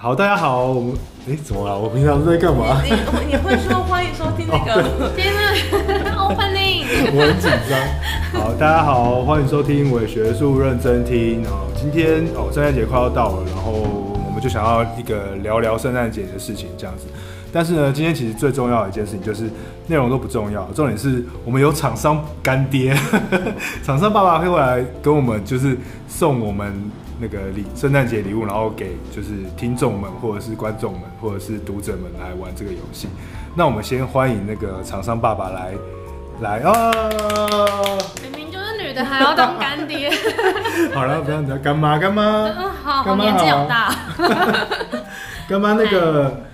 [0.00, 0.94] 好，大家好，我们
[1.26, 1.76] 哎、欸，怎么了？
[1.76, 2.80] 我平常都在干嘛？
[2.84, 4.80] 你你，你会说欢迎收听那个
[6.14, 6.86] ？，opening！
[7.12, 7.76] 我很紧张。
[8.40, 11.42] 好，大家好，欢迎收听伪学术认真听。
[11.42, 17.08] 然后，今天哦，圣诞节快要到了，然后我们就想要一个聊聊圣诞节的事情，这样子。
[17.52, 19.50] 但是呢，今天其实最重要的一件事情就是
[19.88, 22.96] 内容都不重要，重点是我们有厂商干爹，
[23.82, 25.76] 厂商爸爸会过来跟我们，就是
[26.06, 26.72] 送我们。
[27.20, 33.08] 那个礼圣诞节礼物，然后给就是听众们或者是观众们或者是读者们来玩这个游戏。
[33.54, 35.74] 那我们先欢迎那个厂商爸爸来
[36.40, 37.98] 来哦。
[38.22, 40.10] 明明就是女的，还要当干爹。
[40.94, 42.22] 好了，不要讲干妈干妈。
[42.22, 43.92] 嗯，好，好年纪好大。
[45.48, 46.44] 干妈，那个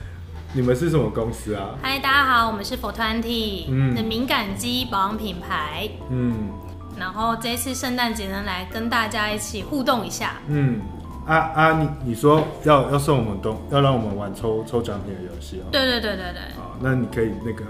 [0.55, 1.75] 你们是什么公司啊？
[1.83, 5.91] 嗨，大家好，我们是 For Twenty，嗯的敏感肌保养品牌。
[6.09, 6.49] 嗯。
[6.99, 10.33] 然后这次圣诞节呢，来跟大家一起互动一下。
[10.49, 10.81] 嗯，
[11.27, 15.67] 啊啊，你你说要要送我们东，要让我们玩抽抽奖品的游戏哦。
[15.73, 16.41] 对对对对对。
[16.57, 17.65] 好，那你可以那个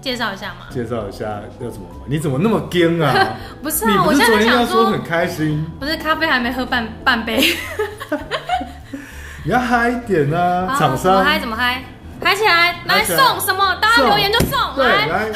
[0.00, 0.66] 介绍一下吗？
[0.70, 2.02] 介绍一下要怎么玩？
[2.06, 3.14] 你怎么那么惊啊？
[3.62, 5.64] 不是啊，我现在想说很开心。
[5.78, 7.40] 不是咖啡还没喝半半杯。
[9.44, 10.74] 你要嗨一点啊！
[10.78, 11.84] 厂商怎么嗨怎么嗨？
[12.22, 12.76] 嗨起来！
[12.86, 13.74] 来送什么？
[13.76, 14.58] 大家留言就送。
[14.78, 15.30] 来来。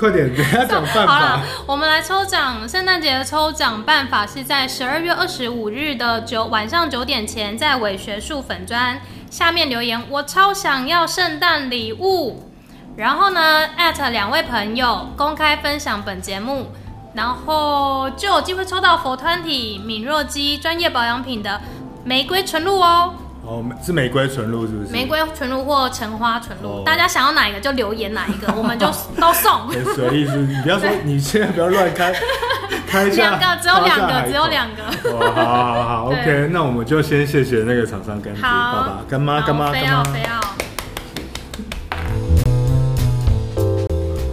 [0.00, 1.06] 快点，等下讲办法。
[1.06, 2.66] 好了，我们来抽奖。
[2.66, 8.98] 圣诞节的抽奖办法是在十二月二十五日的九晚上九点前，在伪学术粉专
[9.30, 12.50] 下面留言，我超想要圣诞礼物。
[12.96, 16.72] 然后呢，艾特两位朋友公开分享本节目，
[17.12, 21.60] 然后就有机会抽到佛团体敏若肌专业保养品的
[22.04, 23.14] 玫瑰纯露哦。
[23.50, 24.92] 哦，是玫瑰纯露是不是？
[24.92, 28.86] 玫瑰纯露或橙花纯露，哦、大家想要哪一个就留言哪一个， 我们就
[29.20, 29.68] 都送。
[29.96, 32.14] 随意是，你不要说，你现在不要乱开，
[32.86, 33.30] 开一下。
[33.30, 34.84] 两个，只有两个，只有两个。
[35.10, 39.80] 哦，好好好， OK，那我们就先谢谢那个厂商干爹爸爸、干妈、干妈、干妈。
[39.80, 40.40] 非要非要。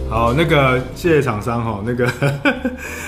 [0.08, 2.06] 好，那个谢谢厂商哈，那个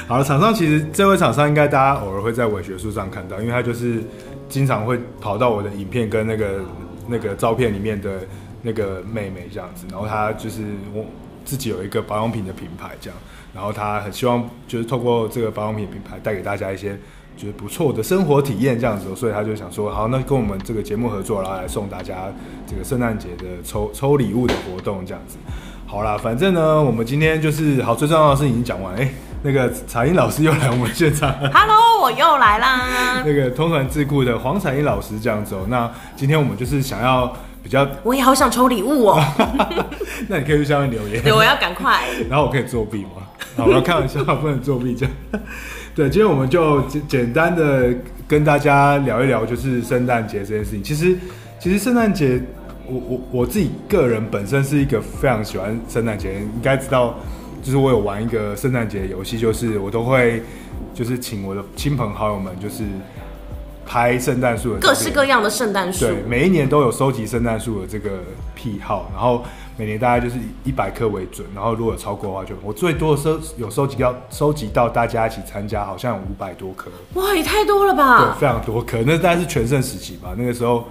[0.09, 4.03] 好了，厂商其实这位厂商应该大家偶尔会在伪学术上看到，因为他就是。
[4.51, 6.61] 经常会跑到我的影片跟那个
[7.09, 8.21] 那个照片里面的
[8.61, 10.63] 那个妹妹这样子，然后她就是
[10.93, 11.07] 我
[11.45, 13.19] 自己有一个保养品的品牌这样，
[13.55, 16.99] 然后她很希望就是透过这个保养品品牌带给大家一些
[17.37, 22.31] 就是不错的生活体验这样子，所以她就想说好，那跟我们这个节目合作，然后来送大家
[22.67, 25.39] 这个圣诞节的抽抽礼物的活动这样子。
[25.87, 29.11] 好啦，反正呢，我们今天就是好，最重要的事情已经讲完，哎、
[29.43, 33.23] 那个彩英老师又来我们现场，Hello，我又来啦。
[33.25, 39.23] 那个通传智库的黄彩英老师这样子哦，那今天我们就是想要比较，我也好想抽礼物哦。
[40.29, 42.03] 那你可以去下面留言，对，我要赶快。
[42.29, 43.23] 然后我可以作弊吗？
[43.57, 45.15] 好，我要开玩笑，不能作弊这样。
[45.95, 47.95] 对，今天我们就简简单的
[48.29, 50.83] 跟大家聊一聊，就是圣诞节这件事情。
[50.83, 51.17] 其实，
[51.59, 52.39] 其实圣诞节，
[52.87, 57.19] 我我我自己个人本身是一个非常喜欢圣诞节，你应该知道。
[57.63, 60.43] 就是我有玩一个圣诞节游戏，就是我都会，
[60.95, 62.85] 就是请我的亲朋好友们，就是
[63.87, 66.07] 拍圣诞树的各式各样的圣诞树。
[66.07, 68.21] 对，每一年都有收集圣诞树的这个
[68.55, 69.45] 癖好，然后
[69.77, 76.91] 每年大概就是一百颗为准，然后如果有超过的话就，就我最多的收有收集到收集到大家一起参加，好像有五百多颗。
[77.15, 78.35] 哇，也太多了吧？
[78.35, 80.85] 对，非常多颗，那大概是全盛时期吧，那个时候。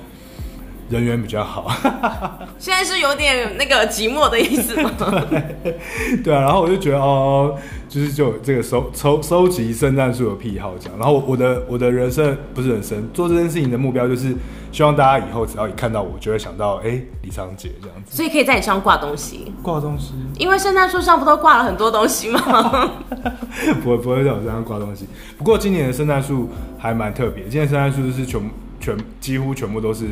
[0.89, 1.71] 人缘比较好，
[2.57, 4.91] 现在是有点那个寂寞的意思吗？
[5.29, 7.55] 对， 对啊，然后我就觉得哦，
[7.87, 14.33] 就是就这个收收收集圣诞树的癖好这样，然后我的我的人生不是人生，做这件事情的目标就是
[14.71, 22.91] 希望大家以后只要一看到我，就会想到哎，李昌杰这样子，所以可以在你上挂东西，挂东西，因为圣诞树上不都挂了很多东西吗？
[23.83, 25.05] 不会不会在我身上挂东西，
[25.37, 26.49] 不过今年的圣诞树
[26.79, 28.41] 还蛮特别，今年圣诞树是全
[28.79, 30.07] 全几乎全部都是。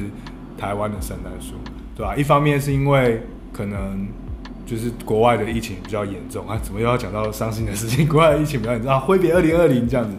[0.57, 1.53] 台湾的圣诞树，
[1.95, 2.15] 对吧？
[2.15, 3.21] 一方面是因为
[3.53, 4.07] 可能
[4.65, 8.05] 就是国外的疫情比较严重啊，怎么又要讲到伤心的事情？
[8.09, 10.15] 国外的疫情比较严重啊，挥别二零二零这样子。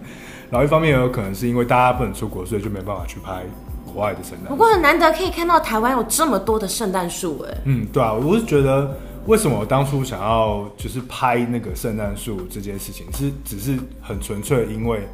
[0.50, 3.42] 然后一方面也有可能是因为大家不能出国，所以就没办法去拍
[3.84, 4.48] 国外的圣诞。
[4.48, 7.54] 不过很难得可以看到台湾有这么多的圣诞树，哎。
[7.64, 8.96] 嗯，对啊，我是觉得
[9.26, 15.06] 为什么我当初想要就是拍那个圣诞树这件事情，是只是很纯粹因为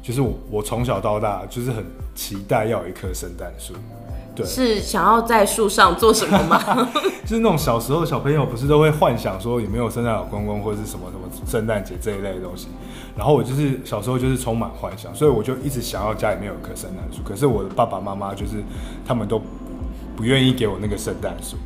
[0.00, 1.84] 就是我我从小到大就是很
[2.14, 3.74] 期待要有一棵圣诞树。
[4.36, 6.88] 对是想要在树上做什么吗？
[7.24, 12.68] 就是那种小时候小朋友不是都会幻想说有没有圣诞老公公或者是什么什么圣诞节这一类的东西。
[13.16, 17.22] 然后我就是小时候就是充满幻想，所以我就一直想要家里面有棵圣诞树。
[17.24, 18.62] 可是我的爸爸妈妈就是
[19.06, 19.40] 他们都
[20.14, 21.56] 不愿意给我那个圣诞树。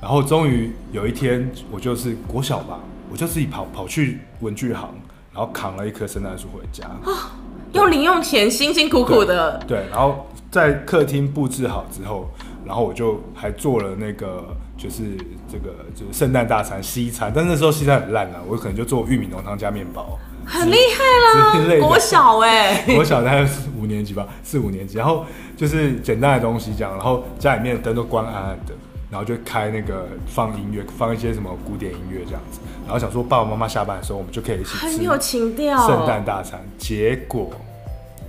[0.00, 2.78] 然后终于有一天，我就是国小吧，
[3.10, 4.90] 我就自己跑跑去文具行，
[5.34, 6.84] 然后扛了一棵圣诞树回家。
[6.86, 7.32] 啊，
[7.72, 9.58] 用零用钱辛辛苦苦的。
[9.66, 10.24] 对，对，然后。
[10.50, 12.28] 在客厅布置好之后，
[12.64, 14.44] 然后我就还做了那个
[14.76, 15.02] 就是
[15.50, 20.18] 这个就是圣诞大餐西餐，但那时候西餐很烂啊，我可能就做玉米浓汤加面包。
[20.46, 21.78] 很厉害啦！
[21.86, 24.96] 国小哎、欸， 国小大概是五年级吧，四五年级。
[24.96, 28.72] 然后就是简单的东西这样，然后家里面灯都关暗暗的，
[29.10, 32.60] 然后就开那个放音乐，放一些什么古典音乐这样子。
[32.86, 34.86] 然后想说爸爸妈妈下班的时候，我们就可以一起吃。
[34.86, 35.86] 很有情调。
[35.86, 37.50] 圣诞大餐，结果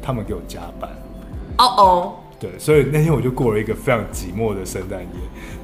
[0.01, 0.89] 他们给我加班。
[1.59, 2.13] 哦哦。
[2.39, 5.07] 对，所以那天我就过了一个非常寂寞的圣诞夜。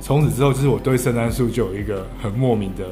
[0.02, 2.84] 从此之后，就是我对圣诞树就有一个很莫名的。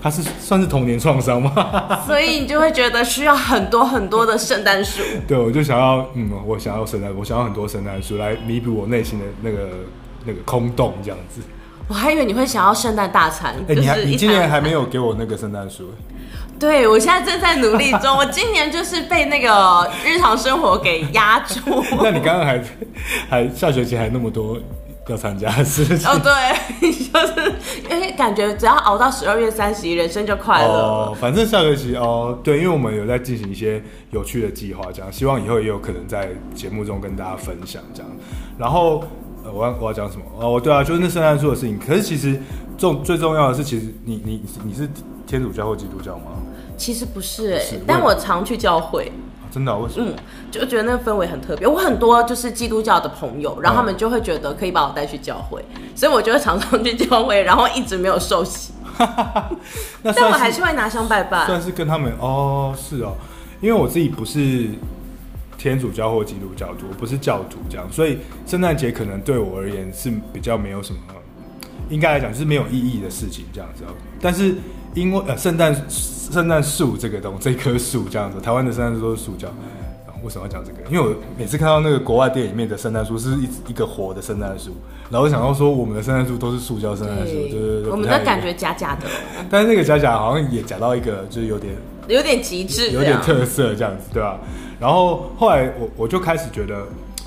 [0.00, 1.52] 它是算是童年创伤吗？
[2.06, 5.02] 所以你就会觉得需要很多很多的圣诞树。
[5.26, 9.68] 对，我就想要，嗯，我想要圣诞，我想要很多圣诞树来弥补我内心的那个
[10.26, 11.40] 那个空洞，这样子。
[11.88, 13.54] 我还以为你会想要圣诞大餐。
[13.68, 15.90] 哎、欸，你还你今年还没有给我那个圣诞树？
[16.58, 18.16] 对，我现在正在努力中。
[18.16, 21.60] 我今年就是被那个日常生活给压住。
[22.02, 22.62] 那你刚刚还
[23.28, 24.58] 还下学期还那么多。
[25.06, 27.52] 要参加的事情哦，对，就是
[27.90, 30.72] 因为感觉只要熬到十二月三十一，人生就快乐。
[30.72, 33.82] 哦，反正下学期哦，对，因为我们有在进行一些
[34.12, 38.10] 有趣的计划，这样，希望以后也有可能在节目中跟大家分享这样。
[38.56, 39.04] 然后，
[39.44, 40.24] 呃，我要我要讲什么？
[40.38, 41.78] 哦，对啊，就是那圣诞树的事情。
[41.78, 42.40] 可是其实
[42.78, 44.88] 重最重要的是，其实你你你是
[45.26, 46.32] 天主教或基督教吗？
[46.76, 49.12] 其实不是哎、欸，但我常去教会。
[49.52, 49.78] 真的、啊？
[49.78, 50.06] 为什么？
[50.10, 50.14] 嗯，
[50.50, 51.64] 就觉得那个氛围很特别。
[51.64, 58.72] 我很多就是基督教的朋友，然后他们就会觉得可以把我带去教会，嗯、所以我就会常常去教会，然后一直没有受洗。
[60.02, 61.46] 那但我还是会拿香拜拜。
[61.46, 63.12] 算是跟他们哦，是哦，
[63.60, 64.68] 因为我自己不是
[65.58, 70.98] 天主教或基督教徒，我不是教徒这样，所以圣诞节可能对我而言是比较没有什么，
[71.88, 73.84] 应该来讲是没有意义的事情这样子。
[74.20, 74.54] 但是
[74.94, 75.74] 因为呃，圣诞。
[76.32, 79.46] 圣诞树这个东西，这棵树这样子，台湾的圣诞树都是塑胶。
[80.22, 80.78] 为什么要讲这个？
[80.90, 84.74] 因为我每次看到那个国外电影里面的圣诞树是一一个活的圣诞树，
[85.10, 89.02] 然后我想到说我们的圣诞树都是塑胶圣诞树，对对对，我们的感觉假假的。
[89.50, 91.74] 但是那个假假好像也假到一个就是有点
[92.08, 94.40] 有点极致，有点特色这样子，对吧？
[94.80, 96.86] 然后后来我我就开始觉得。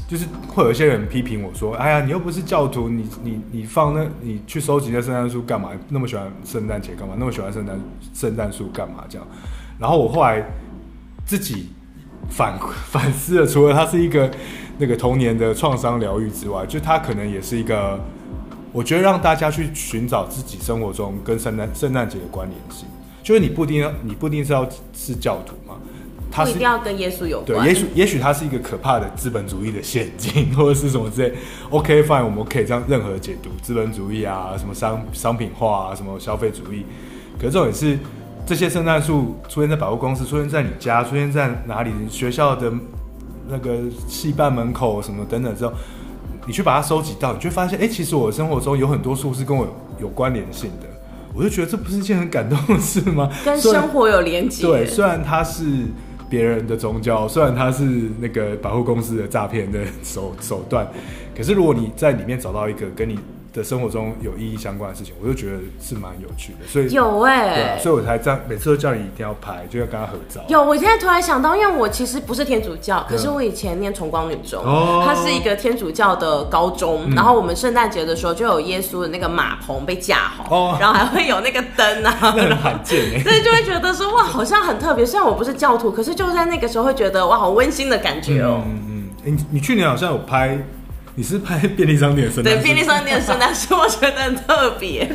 [0.10, 5.72] 就是会有一些人批评我说：“哎呀，你又不是教徒，你你你放那，你去收集那圣诞树干嘛？
[5.90, 7.14] 那么喜欢圣诞节干嘛？
[7.18, 7.78] 那么喜欢圣诞
[8.14, 9.04] 圣诞树干嘛？
[9.10, 9.28] 这样。”
[9.78, 10.42] 然后我后来
[11.26, 11.72] 自己
[12.30, 12.58] 反
[12.88, 14.32] 反思了，除了它是一个
[14.78, 18.00] 那个童年的创伤疗愈之外，就它可能也是一个，
[18.72, 22.88] 我觉得让大家去寻找自己生活中跟圣诞圣诞节的关联性。
[23.22, 25.76] 就是你不一定要，你不一定是要是教徒嘛。
[26.32, 27.60] 他不一定要跟耶稣有关。
[27.60, 31.34] 对，也许也许它是一个可怕的资本主义的陷阱， 或者是什么之类。
[31.70, 36.86] OK fine，我们可以这样任何解读资本主义啊，什么商商品化啊，什么消费主义。
[37.40, 37.98] 可是重点是，
[38.46, 41.92] 这些圣诞树出现在百货公司，出现在你家，出现在哪里？
[42.10, 42.72] 学校的
[43.48, 43.78] 那个
[44.08, 45.74] 戏办门口什么等等之后，
[46.46, 49.68] 你去把它收集到，你就会发现，哎、欸，其实我的生活中有很多树是跟我
[50.00, 50.88] 有关联性的。
[51.34, 53.30] 我就觉得这不是一件很感动的事吗？
[53.46, 54.66] 跟生活有连接。
[54.66, 55.64] 对，虽然它是。
[56.30, 57.84] 别人的宗教，虽然它是
[58.20, 60.88] 那个百货公司的诈骗的手手段，
[61.36, 63.18] 可是如果你在里面找到一个跟你
[63.58, 66.68] 的生活中有意义相关的事情，我就觉得是蛮有趣的。
[66.68, 70.42] 所以有哎、欸，对啊，所以我才这样，每次都叫你一定要拍，就要跟他合照。
[70.48, 85.06] 有，我现在突然想到，因为我其实不是天主教，可是我以前念崇光女中，嗯、它是一个天主教的高中，嗯、然后我们圣诞节的时候就有耶稣的那个马棚被架好，哦、然后还会有那个灯啊，很罕见哎， 所以就会觉得说哇，好像很特别。
[85.06, 88.62] 虽然我不是教徒，可是就在那个时候会觉得哇，好温馨的感觉哦。
[88.68, 90.58] 嗯嗯，哎、嗯，你去年好像有拍。
[91.18, 92.54] 你是拍便利商店的圣诞？
[92.54, 95.10] 对，便利商店的圣诞树，我觉得很特别。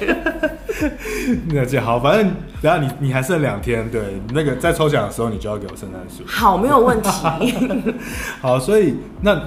[1.55, 6.25] 那就好，反正然后你你还剩两天，对，那个在抽奖的时候，你就要给我圣诞树。
[6.27, 7.09] 好，没有问题。
[8.43, 9.41] 好，所以那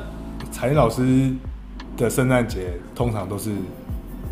[0.49, 1.29] 彩云老师
[1.97, 3.51] 的圣诞节通常都是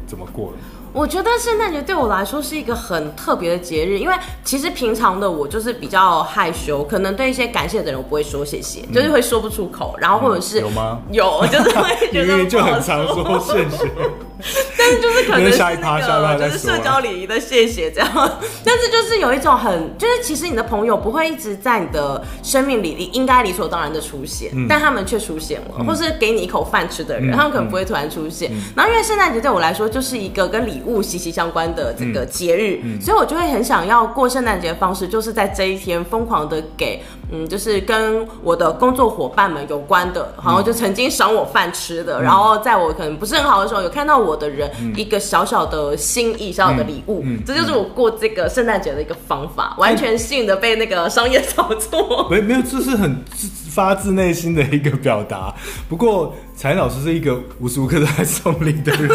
[0.07, 0.57] 怎么过的？
[0.93, 11.01] 我觉得圣诞节对我来说是一个很特别的节日，因为其实平常的我就是比较害羞，可能对一些感谢的人我不会说谢谢，嗯、就是会说不出口，然后或者是、嗯、有吗？
[11.11, 13.89] 有，就是会 觉得就很常说谢谢。
[14.77, 18.09] 但是就是可能是那个就是社交礼仪的谢谢这样，
[18.63, 28.51] 但是就是有一种很就是其实你的朋友不会一直在你的生命里应该理所当然的出现，嗯、但他们却出现了，或是给你一口饭吃的人，嗯、他们可能不会突然出现。
[28.51, 47.21] 嗯、然后因为圣诞节对我来说就是一个跟礼物息息相关的这个节日，所以我就会很想要过圣诞节的方式，就是在这一天疯狂的给嗯，就是跟我的工作伙伴们有关的，然后就曾经赏我饭吃的，嗯、然后在我可能不是很好的时候有看到我的人一个小小的心意，小小的礼物。
[47.25, 52.27] 嗯，这就是我过这个圣诞节的一个方法，完全性的被那个商业炒作。
[52.29, 53.23] 没没有，这是很
[53.69, 55.53] 发自内心的一个表达。
[55.89, 59.09] 不过采老师是一个无时无刻都在送礼的人，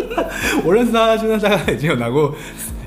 [0.64, 2.34] 我认识他，他现在大概已经有拿过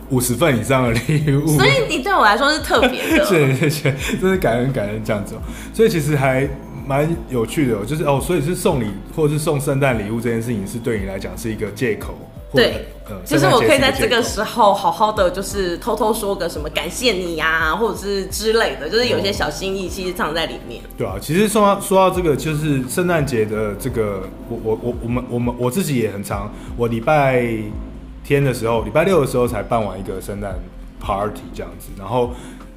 [0.10, 3.26] 五十份以上的礼物，所以你对我来说是特别的。
[3.26, 5.36] 谢谢谢谢，真是感恩感恩这样子。
[5.74, 6.48] 所以其实还。
[6.86, 12.14] 蛮有趣的，就是哦，所以是送礼或者是送圣诞礼物这件事情，是对你来讲是一个借口。
[12.54, 20.82] 对，呃，就是我可以在这个时候好好的，就是偷偷说个什么感谢你呀、啊，或者是之类的，就是有些小心意其实藏在里面。
[20.98, 27.46] 对啊，其实说到说到这个，就是圣诞节的这个，我我我我们我们我自己也很常，我礼拜
[28.24, 30.56] 天的时候，礼拜六的时候才办完一个圣诞
[31.00, 32.32] party 这样子，然后。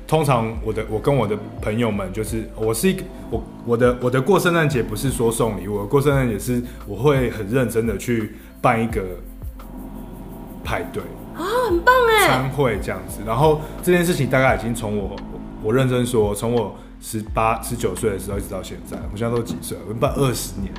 [0.08, 9.02] 通常我的我跟我的朋友们就是我是一个我我的我的过圣诞节不是说送礼物，我过圣诞节是我会很认真的去办一个
[10.64, 11.02] 派对
[11.36, 13.20] 啊，很棒哎，餐会这样子。
[13.26, 15.14] 然后这件事情大概已经从我
[15.62, 16.74] 我认真说从我。
[17.00, 19.84] 十八、十九岁的时候一直到现在，我现在都几岁了？
[19.88, 20.72] 我办二十年，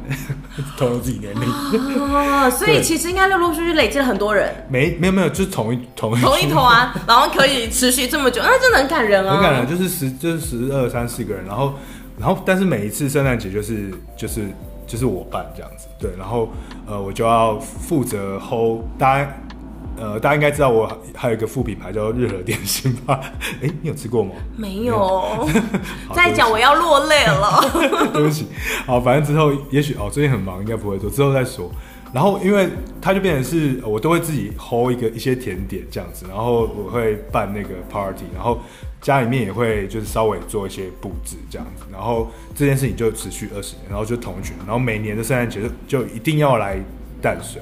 [0.78, 1.42] 透露自己年龄。
[1.48, 4.54] 哦， 所以其实应该陆陆续续累积了很多人。
[4.70, 9.36] 没，没有，没有，就是同一同一同一头啊， 然后可以持续这么久，那真的很感人啊。
[9.36, 11.74] 很感人，就是十就是十二三四个人，然后
[12.18, 14.48] 然后但是每一次圣诞节就是就是
[14.86, 16.50] 就是我办这样子，对，然后
[16.86, 19.32] 呃我就要负责 hold 大家。
[20.00, 23.20] 呃，大家应该知道我还有一个副品牌叫日和点心吧？
[23.62, 24.32] 哎、欸，你有吃过吗？
[24.56, 25.48] 没有。
[26.16, 27.62] 再讲我要落泪了。
[28.14, 28.48] 对不起。
[28.86, 31.70] 好，反正之后也许哦，最近很忙，应该不会做，之后再说。
[32.14, 32.70] 然后因为
[33.02, 38.58] 它就变成是我都会自己 hold 一个一些甜点这样子，然后我会办那个 party，然后
[39.02, 46.80] 家里面也会就是稍微做一些布置这样子，然后这件事情就持续二十年，然后就同群，然后每年的圣诞节就就一定要来
[47.22, 47.62] 淡水，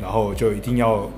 [0.00, 1.08] 然后就一定要。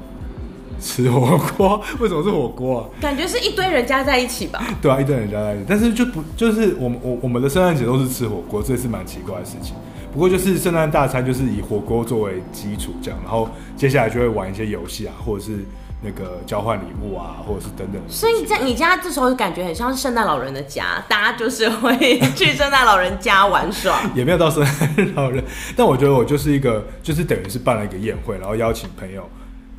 [0.81, 1.83] 吃火锅？
[2.01, 2.89] 为什么是火锅啊？
[3.01, 4.65] 感觉是一堆人加在一起吧？
[4.81, 9.75] 对啊，一堆人加在一起，但是就不就是我们我我们的圣诞节都是吃火锅，这是蛮奇怪的事情。
[10.13, 15.65] 不过就是圣诞大餐就是以火锅作为基础这样，然后接下来就会玩一些游戏啊，或者是
[16.03, 18.03] 那个交换礼物啊，或者是等等。
[18.09, 24.01] 所以在你家这时候感觉很像是圣诞老人的家，大家就是会去圣诞老人家玩耍。
[24.17, 25.45] 也没有到圣诞老人，
[25.77, 29.23] 但我觉得我就是一个，就是等于是办了一个宴会，然后邀请朋友。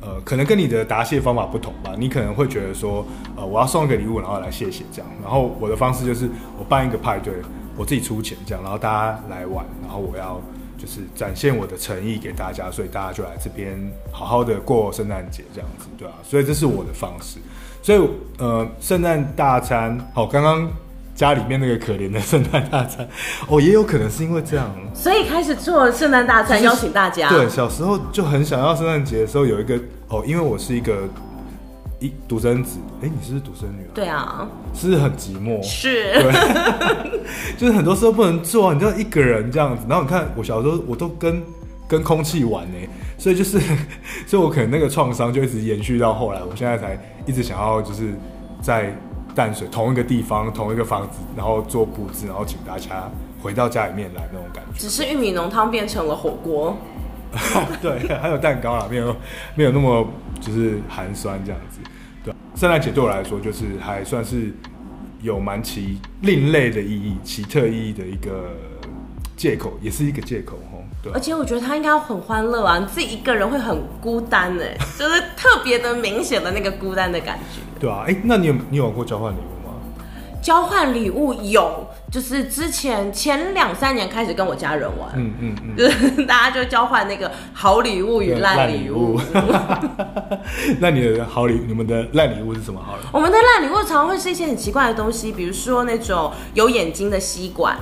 [0.02, 1.94] 呃，可能跟你的答谢方法不同吧。
[1.96, 3.06] 你可能会觉得说，
[3.36, 5.10] 呃，我要送一个礼物，然后来谢谢这样。
[5.22, 6.28] 然后我的方式就是，
[6.58, 7.32] 我办一个派对，
[7.76, 10.40] 我自己出钱这样，然后大家来玩，然后我要
[10.76, 13.78] 就是展现我的诚意给大家，所以大家就来这边
[14.10, 16.14] 好好的过圣诞节这样子，对吧？
[16.24, 17.38] 所以这是我的方式。
[17.80, 18.00] 所以，
[18.38, 20.68] 呃，圣诞大餐，好，刚刚。
[21.22, 23.06] 家里面那个可怜的圣诞大餐，
[23.46, 27.28] 哦，也有可能是因为这样，所以开始做圣诞大餐，邀请大家。
[27.28, 31.08] 对，小时候就很想要圣诞节的时候有一个哦，因为我是一个
[32.00, 33.94] 一独生子，哎，你是不是独生女啊？
[33.94, 35.62] 对啊，是不是很寂寞？
[35.62, 37.20] 是，对，
[37.56, 39.84] 就是很多时候不能做，你就一个人这样子。
[39.88, 41.40] 然后你看我小时候，我都跟
[41.86, 42.78] 跟空气玩呢，
[43.16, 43.60] 所以就是，
[44.26, 48.12] 所以我可能那个创伤就一直延续到后来，我现在才一直想要就是
[48.60, 48.92] 在。
[49.34, 53.10] 淡水同一个地方，同一个房子，然后做布置，然后请大家
[53.42, 54.78] 回到家里面来那种感觉。
[54.78, 56.76] 只是玉米浓汤变成了火锅，
[57.80, 59.16] 对，还有蛋糕啦，没有
[59.54, 60.06] 没有那么
[60.40, 61.80] 就是寒酸这样子。
[62.24, 64.52] 对，圣诞节对我来说就是还算是
[65.20, 68.50] 有蛮奇另类的意义、奇特意义的一个
[69.36, 70.58] 借口，也是一个借口。
[71.02, 77.60] 对，而且我觉得他应该很欢乐啊，你自己一个人会很孤单哎， 就是特别的明显的那个孤单的感觉。
[77.80, 79.74] 对啊，哎，那你有你有过交换礼物吗？
[80.40, 89.20] 交换礼物有，就是之前前两三年开始跟我家人玩，嗯嗯嗯，就是 大家就交换那个好礼物与烂礼物。
[90.80, 93.02] 那你的好礼，你们的烂礼物是什么好了？
[93.12, 97.76] 我们的烂礼物常常会是一些很奇怪的东西，比如说那种有眼睛的吸管。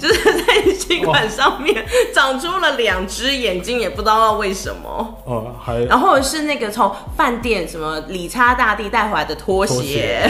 [0.00, 5.14] 就是在吸管上面长出了两只眼睛，也不知道为什么。
[5.26, 10.22] 哦，还然后是那个从饭店什么理查大帝带回来的拖鞋，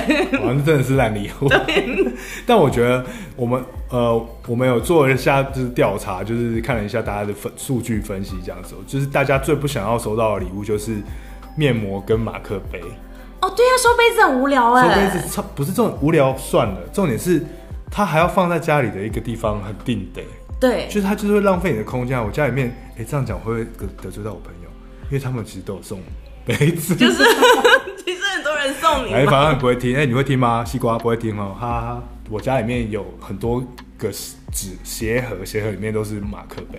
[0.43, 1.49] 哇，那真的是烂礼物。
[1.49, 2.12] 对
[2.45, 3.05] 但我觉得
[3.37, 10.97] 我们呃，我们有做一下就是调查，就是看了一下大家的分数据分析，这样子，就是大家最不想要收到的礼物就是
[11.57, 12.81] 面膜跟马克杯。
[13.41, 17.41] 哦，对呀、啊，收杯子很无聊哎，收杯子超不是这种无聊算了，重点是。
[17.91, 20.23] 他还要放在家里的一个地方，很定的。
[20.61, 22.23] 对，就是他就是会浪费你的空间。
[22.23, 24.69] 我家里面，哎、欸，这样讲会不会得得罪到我朋友？
[25.07, 26.01] 因为他们其实都有送
[26.45, 27.25] 杯子，就是
[28.05, 29.13] 其实很多人送你。
[29.13, 29.97] 哎，反正不会听。
[29.97, 30.65] 哎、欸，你会听吗？
[30.65, 32.03] 西瓜不会听哦，哈哈。
[32.29, 33.61] 我家里面有很多
[33.99, 34.11] 个
[34.53, 36.79] 纸鞋盒，鞋盒里面都是马克杯。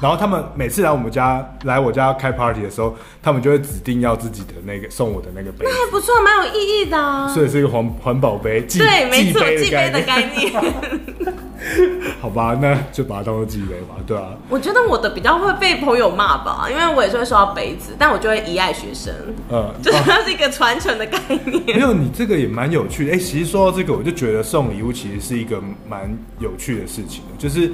[0.00, 5.64] 然后他们每次来我们家来我家开 party 的时候，他们就会指定要自己的那个送我的那个杯。
[5.64, 7.28] 那还不错，蛮有意义的啊。
[7.28, 10.52] 所以是一个环环保杯，对， 没错，祭杯的概念。
[12.20, 14.34] 好吧，那就把它当做祭杯吧，对啊。
[14.50, 19.14] 我觉得我的比较会被朋友骂吧，因为我也是会收到杯子，但我就会遗爱学生。
[19.50, 21.62] 嗯， 就是它是一个传承的概念。
[21.66, 23.12] 没有，你这个也蛮有趣的。
[23.12, 27.68] 哎、欸，其实说到这个，我就觉得送礼物其实是一个蛮有趣的事情，就是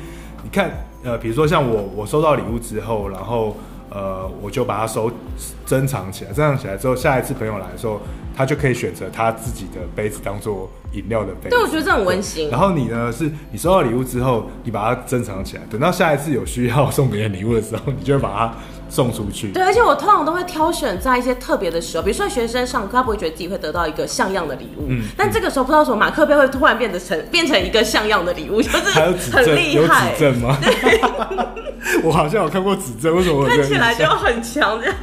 [0.45, 0.71] 你看。
[1.02, 3.57] 呃，比如说像我，我收到礼物之后，然后
[3.90, 5.11] 呃，我就把它收
[5.66, 8.00] 珍藏起来，珍藏起来之后，下一次朋友来的时候，
[8.37, 11.50] 他就可以选择他自己的杯子当做饮料的杯子。
[11.50, 12.50] 对，我觉得这很温馨。
[12.50, 18.54] 然后你呢，是你收到礼物之后，你把它珍藏起来，等到下一次有需要送别人礼物的时候，你就会把它。
[18.91, 19.53] 送出去。
[19.53, 24.87] 对，而且我通常都会挑选在一些特别的时候，比如说学生上课，他不会觉得自己会得到一个像样的礼物。
[24.89, 25.05] 嗯。
[25.17, 28.79] 但这个时候不知道为什么马克杯会突然变得成变成一个像样的礼物，就是
[29.31, 30.11] 很厉害。
[30.11, 30.59] 有指针吗？
[32.05, 34.97] 我好像有看过指针，为什么我看起来就很强这样？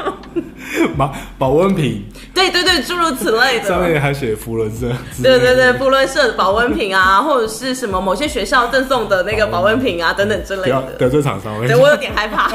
[0.98, 2.04] 保保温瓶。
[2.34, 3.68] 对对对，诸如此类的。
[3.68, 4.92] 上面还写福伦社。
[5.24, 10.82] 对对对，福伦社保温瓶啊， 或者是什么某些学校赠送的那个保温瓶啊等等之类的。
[11.00, 11.66] 得罪厂商。
[11.66, 12.50] 对，我有点害怕。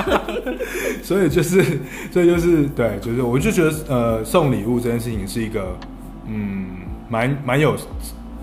[1.02, 1.23] 所以。
[1.23, 1.62] 所以就是，
[2.12, 5.78] 所以就是，对，就是，我就觉得，呃，送礼物这件事情是一个，
[6.26, 6.66] 嗯，
[7.09, 7.76] 蛮蛮有，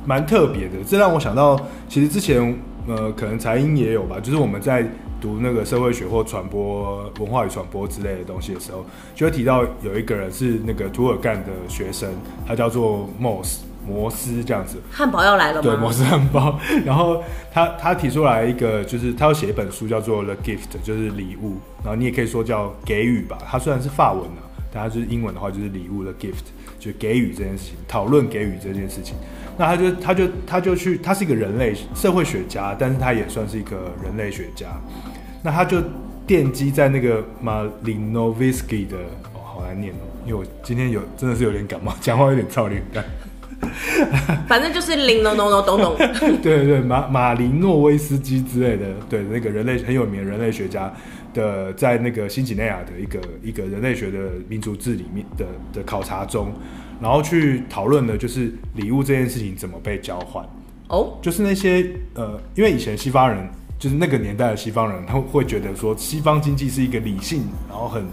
[0.05, 0.75] 蛮特别的。
[0.87, 1.59] 这让我想到，
[1.89, 2.57] 其实之前，
[2.87, 4.85] 呃，可能才英也有吧，就是我们在
[5.21, 8.85] 读那个社会学或传播文化与传播之类的东西的时候，
[9.15, 12.09] 就会提到有一个人是那个涂尔干的学生，
[12.47, 13.59] 他叫做 Moss。
[13.87, 15.61] 摩斯这样子，汉堡要来了吗？
[15.63, 16.59] 对，摩斯汉堡。
[16.85, 21.57] 然后他他提出来一个，就是他要写一本书，叫做《The Gift》，就是礼物。
[21.81, 23.39] 然后你也可以说叫给予吧。
[23.49, 29.15] 他虽然是法文啊，但他就是英文的话，就是礼物的 gift，就给予这件事情，讨论给予这件事情。
[29.59, 34.67] 那他就他就他就去，他是一个人类社会学家，但是他也算是一个人类学家。
[35.43, 35.79] 那他就
[36.25, 38.95] 奠基在那个马林诺维斯基的，
[39.33, 43.03] 哦，好难念哦，因为我今天有真的是有点感冒，讲话有点操练感。
[44.47, 45.97] 反正就是林侬侬侬懂懂。
[46.41, 50.89] 对对对，马马林诺威斯基之类的，对那个人类很有名的人类学家
[51.33, 56.53] 的，在那个新几内亚的一个一个人类学的民族志里面的的考察中，
[57.01, 60.45] 然后去讨论的就是礼物这件事情怎么被交换。
[60.87, 68.05] 哦，就是那些呃，因为以前西方人就是那个年代的西方人，他会觉得说西方经济是一个理性，然后很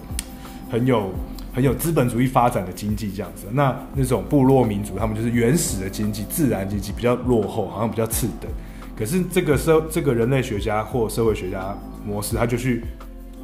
[0.71, 1.11] 很有。
[1.57, 8.51] 很有资本主义发展的经济这样子，那那种部落民族，他们就是原始的经济，自然经济比较落后，好像比较次等。
[8.95, 12.85] 可是这个社这个人类学家或社会学家模式，他就去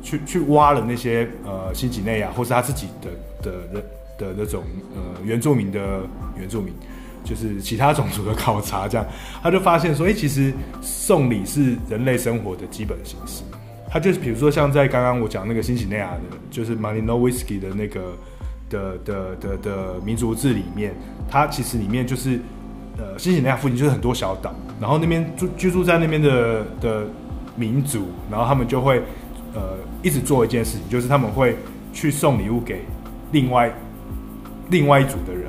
[0.02, 3.10] 去去挖了那些呃新几内亚或是他自己的
[3.50, 3.82] 的人
[4.22, 4.62] 的，那种
[4.94, 6.00] 呃原住民的
[6.38, 6.72] 原住民，
[7.24, 9.04] 就是其他种族的考察，这样
[9.42, 13.42] 他就发现说，哎、其实送礼是人类生活的基本形式。
[13.90, 18.16] 他就是，比如说像在刚刚我讲那个新几内亚的，就是 Malino Whisky 的那个
[18.70, 20.94] 的的的的民族志里面，
[21.28, 22.40] 它其实里面就是，
[22.96, 27.06] 呃，新几内亚附近就是很多小岛，然后那边住居住在那边的的
[27.54, 29.02] 民族，然后他们就会
[29.54, 31.54] 呃一直做一件事情，就是他们会
[31.92, 32.80] 去送礼物给
[33.30, 33.70] 另外
[34.72, 35.44] 另外一组的人，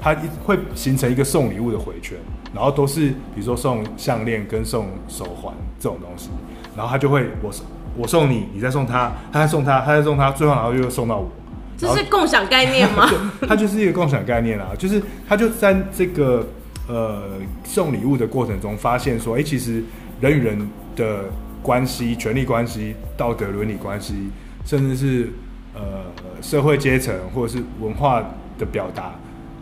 [0.00, 2.16] 他会形成一个送礼物的回圈，
[2.54, 6.30] 然后都是比如说送项链跟送手环这种东西。
[6.76, 11.30] 然后他就会，我送我送你，你再送他，他再送他，他再送他，最后然后又送到我。
[11.76, 13.10] 这是共享概念吗？
[13.46, 16.46] 他就是一个共享概念啊，就是他就在这个
[16.88, 17.22] 呃
[17.64, 19.84] 送礼物的过程中发现说，哎，其实
[20.20, 21.24] 人与人的
[21.62, 24.30] 关系、权力关系、道德伦理关系，
[24.64, 25.32] 甚至是
[25.74, 26.04] 呃
[26.42, 28.22] 社会阶层或者是文化
[28.58, 29.14] 的表达，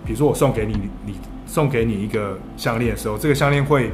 [0.05, 0.77] 比如说我送给你，
[1.07, 1.15] 你
[1.47, 3.91] 送给你一个项链的时候，这个项链会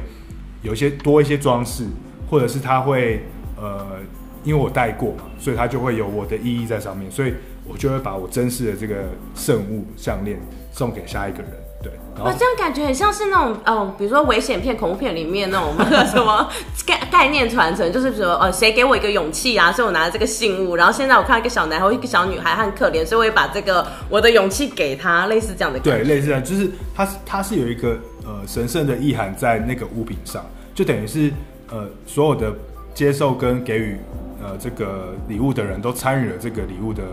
[0.61, 1.85] 有一些多一些装饰。
[2.29, 3.23] 或者是它会，
[3.57, 3.97] 呃，
[4.43, 7.33] 因为我戴过嘛，所以它就会有我的意义在上面，所以
[7.67, 10.39] 我就会把我珍视的这个圣物项链
[10.71, 11.49] 送给下一个人，
[11.81, 11.91] 对。
[12.15, 15.73] 然后我这样感觉很像是那种，嗯、呃，比如说危险片、恐怖片里面那种
[16.07, 16.49] 什么
[16.85, 19.71] 概概念传承，就是说，呃，谁给我一个勇气啊？
[19.71, 25.79] 所以我拿了这个信物，然后现在我看到一个小男孩、一个小女孩很可怜，所以我也把这个我的勇气给他，类似这样的。
[25.79, 31.31] 对，类似这样，就是它它是有一个呃神圣的意涵在那个物品上，就等于是。
[31.71, 32.51] 呃，所有的
[32.95, 33.95] 接受跟给予
[34.41, 37.03] 呃这个礼物的人都参与了这个礼物的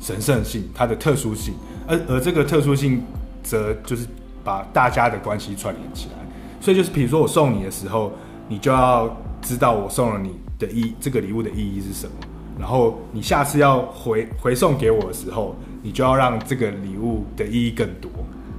[0.00, 1.52] 神圣性，它的特殊性，
[1.86, 3.04] 而而这个特殊性
[3.48, 4.06] 则就是
[4.44, 6.14] 把大家的关系串联起来。
[6.60, 8.12] 所以就是，比如说我送你的时候，
[8.48, 12.12] 你就要知道我送了你的意这个礼物的意义是什么，
[12.58, 18.10] 然后你下次要回回送给我的时候，你就要让这个礼物的意义更多。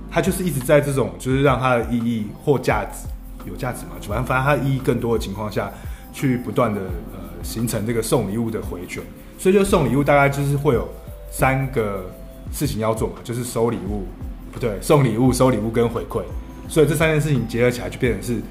[0.10, 3.08] 它就是一直在这种，就是让它的意义或价值。
[3.45, 3.91] 有价值嘛？
[4.02, 5.71] 反正反正它意义更多的情况下，
[6.12, 6.82] 去不断的
[7.13, 9.02] 呃形成这个送礼物的回圈。
[9.38, 10.88] 所以就送礼物大概就是会有
[11.32, 12.06] 三个
[12.52, 14.04] 事情要做嘛，就是收礼物，
[14.51, 16.21] 不对，送礼物、收礼物跟回馈。
[16.67, 18.41] 所以这三件事情结合起来，就变成是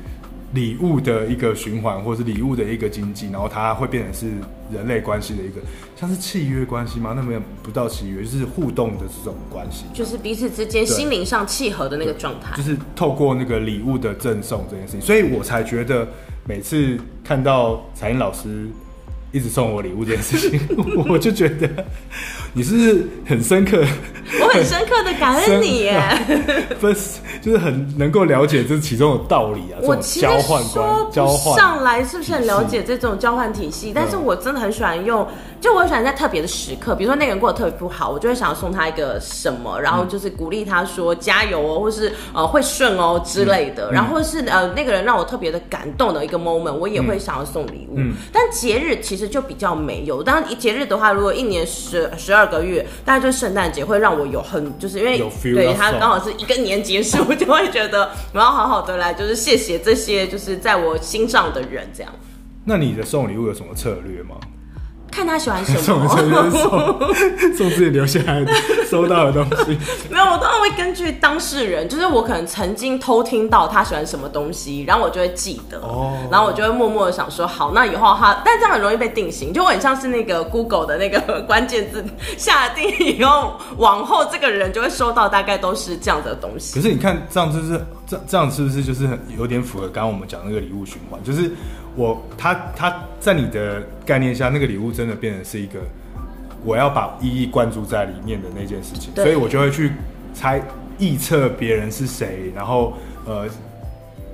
[0.55, 4.27] 礼物的一个循环，或者是礼物的一个经济，然后它会变成是
[4.73, 5.61] 人类关系的一个，
[5.95, 7.13] 像是契约关系吗？
[7.15, 12.57] 那没有不到契约，就是互动的这种关系，就是彼此之间心灵上契合的那个状态。
[12.57, 16.09] 就是透过那个礼物的赠送这件事情，所以我才觉得
[16.45, 18.67] 每次看到彩英老师
[19.31, 20.61] 一直送我礼物这件事情，
[21.09, 21.87] 我就觉得
[22.53, 23.85] 你是不是很深刻。
[24.43, 26.03] 我很深刻的感恩你耶，
[27.41, 29.81] 就是很能够了解这其中的道理啊。
[29.83, 30.27] 我其实
[30.71, 33.91] 说交换上来是不是很了解这种交换体系？
[33.95, 35.27] 但是我真的很喜欢用，
[35.61, 47.99] 就我很喜欢在特别的时刻，比如说那个人过得特别不好，我就会想要送他一个什么，然后就是鼓励他说加油哦，或是呃会顺哦之类的，然后或是呃那个人让我特别的感动的一个 moment，我也会想要送礼物。
[48.33, 54.29] 但节日其实就比较没有，当然节日的话，如果一年十十二个月，大概就是圣诞节会让我。
[54.29, 62.13] 有很就是因为对他刚好是一个年结束，我就会觉得我要好好的来，就是谢谢这些就是在我心上的人这样。
[62.63, 64.37] 那你的送礼物有什么策略吗？
[65.19, 68.53] 看他喜欢什么，送送 送自己留下来的
[68.89, 69.77] 收到的东西。
[70.09, 82.05] 没有，我当然会根据当事人，就是我可能曾经偷听到他喜欢什么东西，然后我就会记得，哦，然后我就会默默的想说，好，那以后他，但这样很容易被定型，就很像是那个 Google 的那个关键字
[82.37, 86.77] 下定以后，往后这个人就会收到大概都是这样的东西。
[86.77, 91.51] 可是你看这样就是这这样是不是就是很有点符合刚刚我们讲那个礼物循环，就是。
[91.99, 95.81] 我他他在你的概念下，那个礼物真的变成是一个
[96.65, 99.91] 我要把意义灌注在里面的那件事情，所以我就会去
[100.33, 100.63] 猜
[101.01, 102.95] 臆测别人是谁，然后
[103.27, 103.49] 呃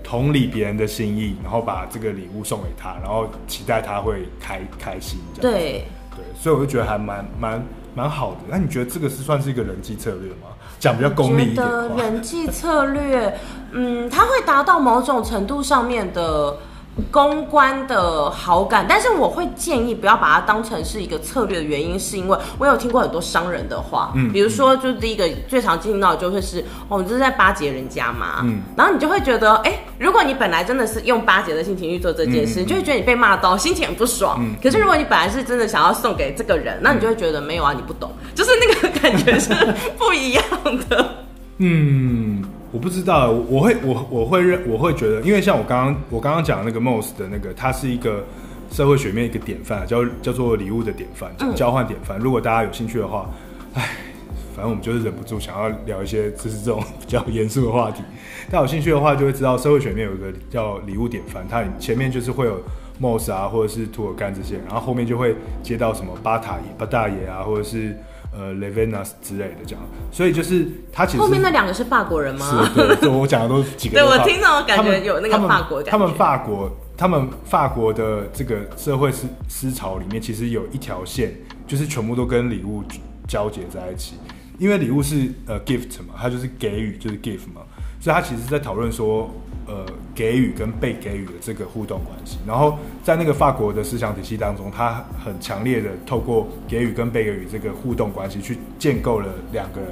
[0.03, 5.51] 同理别人的心意，然后把这个礼物送给他，然后期待他会开开心这样。
[5.51, 8.41] 对对，所以我就觉得还蛮蛮蛮好的。
[8.47, 10.53] 那你觉得这个是算是一个人际策略吗？
[10.79, 13.35] 讲比较功利一点的人际策略，
[13.73, 16.55] 嗯，它会达到某种程度上面的。
[17.11, 34.39] 公关的好感，但是我会建议不要把它当成是一个策略的原因，是因为我有听过很多商人的话，嗯，比如说，就第一个最常听到的就会是，哦，你这是在巴结人家嘛，嗯，然后你就会觉得，哎、欸，如果你本来真的是用巴结的心情去做这件事，嗯、你就会觉得你被骂到，心情很不爽。
[34.41, 39.53] 嗯、可是如果你本来是真的想要送给这个人，那你就会觉得没有啊，你不懂，就是那个感觉是
[39.99, 40.45] 不一样
[40.89, 41.07] 的。
[41.59, 42.45] 嗯。
[42.75, 48.25] 我不知道，我会我我会认我会觉得，因为像我刚刚我刚刚讲那个 Moss 的那个，它是一个
[48.69, 52.19] 社会学面一个典范，叫叫做礼物的典范，交换典范。
[52.19, 53.31] 如果大家有兴趣的话，
[53.75, 53.91] 哎，
[54.57, 58.03] 反正我们就是忍不住想要聊一些就是这种比较严肃的话题。
[58.51, 62.61] 大家有兴趣的话，就会知道社会学面有一个叫礼物典范，它前面就是会有
[63.01, 67.97] Moss 啊，或者是涂尔干这些，然后后面就会接到什么巴塔爷、巴大爷啊，或者是。
[68.37, 72.69] 呃，Levinas 之类的这样，所以就是他其实后面那两个是法国人吗？
[72.69, 73.95] 是，对，对我讲的都是几个。
[73.95, 81.33] 对我听到我感觉有那个法国他们，他们法国，他们法国的这个社会思思潮里面，其实有一条线，
[81.67, 82.83] 就是全部都跟礼物
[83.29, 84.17] 交结在一起，
[84.59, 87.63] 因为礼物是呃 gift 嘛，它就是给予，就是 gift 嘛，
[88.01, 89.31] 所以他其实是在讨论说。
[89.67, 89.83] 呃，
[90.15, 99.91] 给予跟被给予的这个互动关系，然后在那个法国的思想体系当中，他很强烈的透过给予跟被给予这个互动关系，去建构了两个人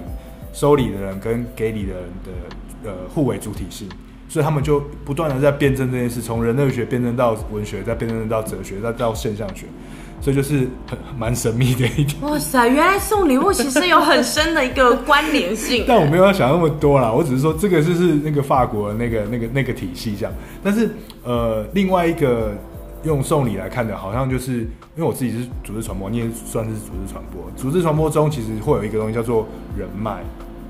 [0.52, 3.88] 收礼的人跟给礼的人的呃互为主体性，
[4.28, 9.66] 所以他们就不断的在辩证这件事，从人类学辩证到文学，再辩证到哲学，再到现象学。
[10.22, 12.22] 所以就是很蛮神秘的一点。
[12.22, 15.84] 哇塞，原来送礼物其实有很深的一个关联性。
[15.86, 20.32] 但我没有要想那么多啦，我只是说这个就是那个法国的那个那个那个体系这样。
[20.62, 20.88] 但是
[21.24, 22.52] 呃，另外一个
[23.02, 24.60] 用送礼来看的，好像就是
[24.94, 27.42] 因为我自己是组织传播，你也算是组织传播。
[27.56, 29.44] 组织传播中其实会有一个东西叫做
[29.76, 30.20] 人脉，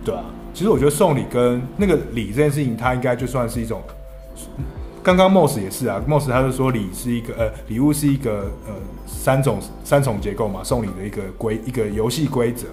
[0.02, 0.24] 对啊。
[0.54, 3.82] 其实我觉得送礼跟那个礼这件事情，它应该就算是一种。
[5.02, 12.68] 刚刚 Moss 也是啊，Moss 他就说礼是一个呃礼物是一个呃三种三重结构嘛，送礼的一个规一个游戏规则。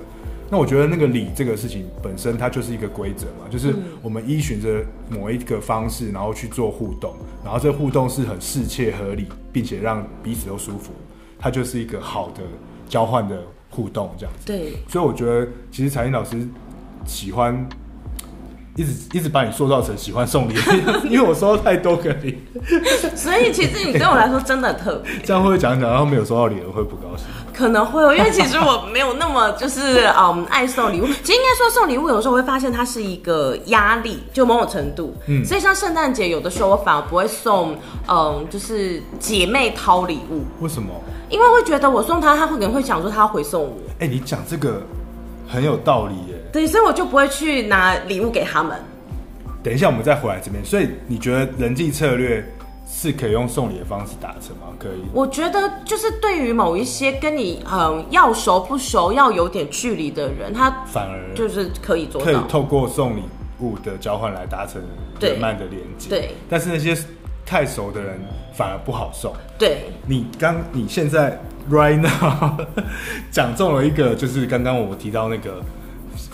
[0.51, 7.13] 那我觉得那个礼这个事情本身它就是一个规则嘛，就是我们依循着某一个方式，然后去做互动，
[7.43, 10.91] 然后这互动是很适切合理，并且让彼此都舒服，
[11.39, 12.41] 它就是一个好的
[12.87, 14.45] 交换的互动这样子。
[14.45, 16.47] 对，所以我觉得其实采瀅老师
[17.05, 17.67] 喜欢。
[18.75, 20.53] 一直一直把你塑造成喜欢送礼，
[21.09, 22.37] 因为我收到太多个礼，
[23.15, 25.11] 所以其实你对我来说真的特别。
[25.25, 27.25] 这样会不会讲讲，然后没有收到礼，我会不高兴？
[27.53, 31.05] 可能会有，因为其实我没有那么就是嗯爱送礼物。
[31.07, 35.13] 其实应该说送礼物有时候会发现它是一个压力，就某种程度。
[35.27, 37.75] 嗯，所以像圣诞节有的时候我反而不会送
[38.07, 40.45] 嗯就是姐妹掏礼物。
[40.61, 40.89] 为什么？
[41.29, 43.75] 因为会觉得我送她，她会可能会想说她要回送我。
[43.99, 44.81] 哎、欸，你讲这个
[45.45, 46.38] 很有道理耶。
[46.51, 48.77] 对，所以我就不会去拿礼物给他们。
[49.61, 50.63] 等一下，我们再回来这边。
[50.63, 52.43] 所以你觉得人际策略
[52.87, 54.73] 是可以用送礼的方式达成吗？
[54.79, 55.03] 可以。
[55.13, 63.23] 我觉得就是对于某一些跟你嗯要熟不熟、要有点距离的人，他反而就是可以做到，可以透过送礼
[63.59, 64.81] 物的交换来达成
[65.19, 66.09] 人脉的连接。
[66.09, 66.31] 对。
[66.49, 66.97] 但是那些
[67.45, 68.17] 太熟的人
[68.53, 69.33] 反而不好送。
[69.57, 69.83] 对。
[70.07, 71.37] 你刚你现在
[71.69, 72.57] right now
[73.29, 75.61] 讲中了一个，就是刚刚我提到那个。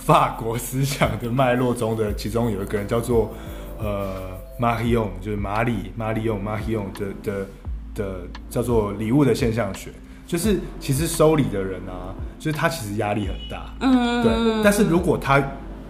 [0.06, 3.34] 法国思想的脉络中的其中有一个人叫做
[3.80, 7.48] 呃马里翁，就是马里马里翁马里翁的的
[7.96, 9.89] 的叫做礼物的现象学，
[10.28, 14.63] 就是其实收礼的人啊，就是他其实压力很大，嗯，对。
[14.63, 15.41] 但是如果他，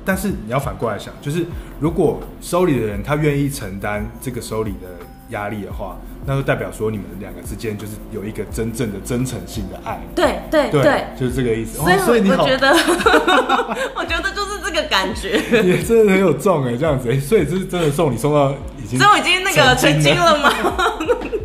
[0.06, 1.46] 但是你要反过来想，就是
[1.82, 4.88] 如果收礼的人他愿意承担这个收礼的
[5.32, 5.98] 压力的话。
[6.26, 11.78] 那就代表说你们两个之间就是有一个真正的真诚性的爱，对对对，就是这个意思。
[11.78, 12.70] 所以，所以你我觉得，
[13.96, 20.52] 我觉得就是这个感觉， 也真的很有重哎，这样子哎，所以这是真的送你送到已经，所以已经那个成精了吗？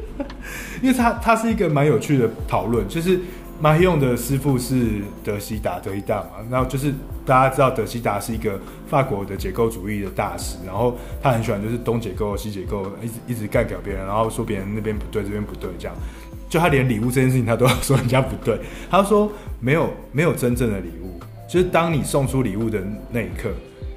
[0.83, 3.21] 因为它它是一个蛮有趣的讨论，就是。
[3.62, 6.94] 马希用的师傅是德西达，德希达嘛，然后就是
[7.27, 15.94] 大家知道德西达是一个法国的结构主义的大师，然后他很喜欢就是东结构西结构，一直一直干掉别人，然后说别人那边不对，这边不对，这样，
[16.49, 18.59] 就他连礼物这件事情他都要说人家不对，
[18.90, 23.51] 他说没有没有真正的礼物，就是当你送出礼物的那一刻，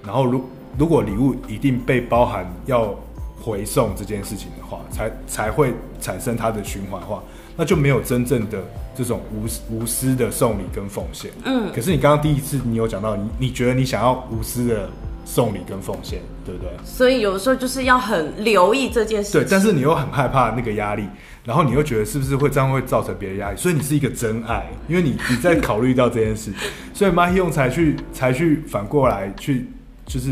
[0.05, 0.43] 然后如
[0.77, 2.93] 如果礼物一定被包含要
[3.41, 7.23] 回送这件事情的话，才才会产生它的循环化。
[7.55, 8.63] 那就没有真正的
[8.95, 11.31] 这种无无私的送礼跟奉献。
[11.45, 14.89] 嗯，可是你刚刚第一次你有讲到，你你觉得你想要无私的
[15.25, 16.71] 送礼跟奉献，对不对？
[16.83, 19.41] 所以有的时候就是要很留意这件事情。
[19.41, 21.07] 对，但是你又很害怕那个压力，
[21.43, 23.57] 然后你又觉得是不是会这样会造成别人压力？
[23.57, 26.51] 所以你是一个真爱，因为你你在考虑到这件事，
[26.93, 29.67] 所以马希用才去才去反过来去
[30.05, 30.31] 就是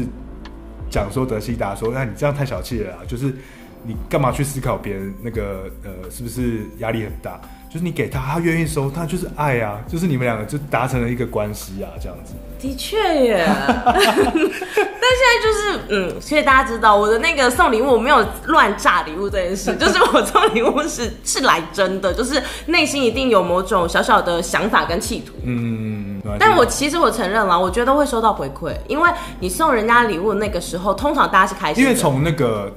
[0.89, 3.33] 讲说德西达说，那你这样太小气了啦，就是。
[3.83, 7.39] 你干嘛去思考别人那个呃是不是压力很大？
[7.69, 12.33] 就是你给他，他愿意收，他就是爱啊，就是你们两个就达成了一个关系啊，这样子。
[12.59, 13.45] 的确耶，
[13.85, 25.31] 但现在就是嗯，所以大家知道我的那个送礼物，我没有乱炸礼物这件事， 就是我送礼物是是来真的，就是内心一定有某种小小的想法跟企图。
[25.45, 32.69] 嗯，但我其实我承认了，我觉得会收到回馈，因为你送人家礼物那个时候，通常大家是开心的，因为从那个。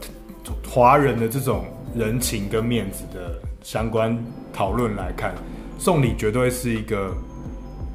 [0.75, 4.19] 华人的这种人情跟面子的相关
[4.53, 5.33] 讨论来看，
[5.79, 7.15] 送礼绝对是一个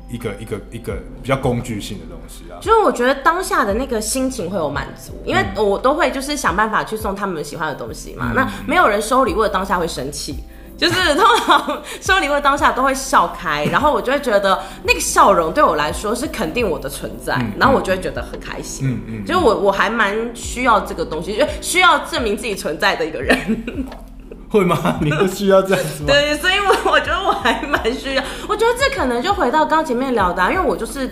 [0.09, 2.55] 一个一个一个比较工具性的东西啊。
[2.61, 8.31] 就是我觉得当下的那个心情会有满足，因为我都会就是想办法去送他们喜欢的东西嘛。
[8.31, 10.37] 嗯、那没有人收礼物的当下会生气。
[10.79, 18.87] 就是通常收礼物当下都会笑开，然后我就会觉得那个笑容对我来说是肯定我的存在，嗯、然后我就会觉得很开心。
[18.87, 23.37] 嗯嗯，就是我我还蛮需要这个东西，就需要证明自己存在的一个人。
[24.49, 24.97] 会吗？
[24.99, 26.07] 你不需要这样子吗？
[26.07, 28.23] 对，所以我我觉得我还蛮需要。
[28.47, 31.07] 我觉得这可能就回到刚前面聊的、啊，因为我就是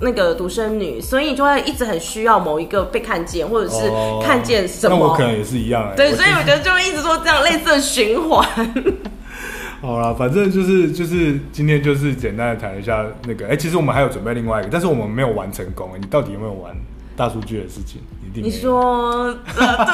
[0.00, 3.90] 那个独生女，所以就会一直很需要某一个被看见，或者是
[4.22, 4.96] 看见什么。
[4.96, 5.96] 哦、那我可能也是一样、欸。
[5.96, 8.46] 对，所以我觉得就会一直做这样类似的循环。
[9.80, 15.90] 好啦，反正就是就是今天就是简单的谈一下那个，哎、欸，其实我们还有准备另外一个，但是我们没有玩成功。
[16.00, 16.74] 你到底有没有玩
[17.16, 18.00] 大数据的事情？
[18.28, 18.42] 一定。
[18.42, 19.86] 你说，呃、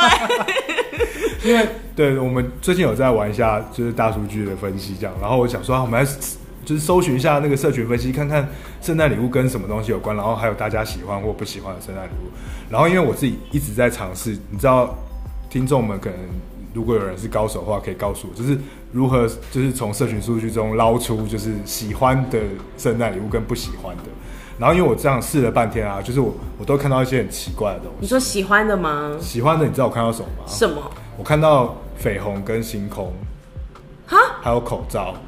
[1.43, 5.15] 对， 因为对我们最近有在玩一下，就是大数据的分析这样。
[5.21, 6.11] 然后我想说，我们来
[6.65, 8.49] 就是搜寻一下那个社群分析，看看
[8.81, 12.31] 圣诞礼物跟什么东西有关，然后还有大家喜欢或不喜欢的圣诞礼物。
[12.71, 14.95] 然后因为我自己一直在尝试，你知道，
[15.49, 16.19] 听众们可能。
[16.75, 18.59] 如果有人是高手的话，可以告诉我，就是
[18.91, 22.41] 如何就是从社群数据中捞出就是喜欢的
[22.77, 24.03] 圣诞礼物跟不喜欢的。
[24.59, 27.99] 然后因为我这样试了半天啊，就是我我都看到一些很奇怪的东西。
[28.01, 29.17] 你说喜欢的吗？
[29.21, 30.45] 喜欢的，你知道我看到什么吗？
[30.49, 30.83] 什么？
[31.17, 33.13] 我看到绯红跟星空，
[34.09, 35.19] 哈，还有口罩，哈，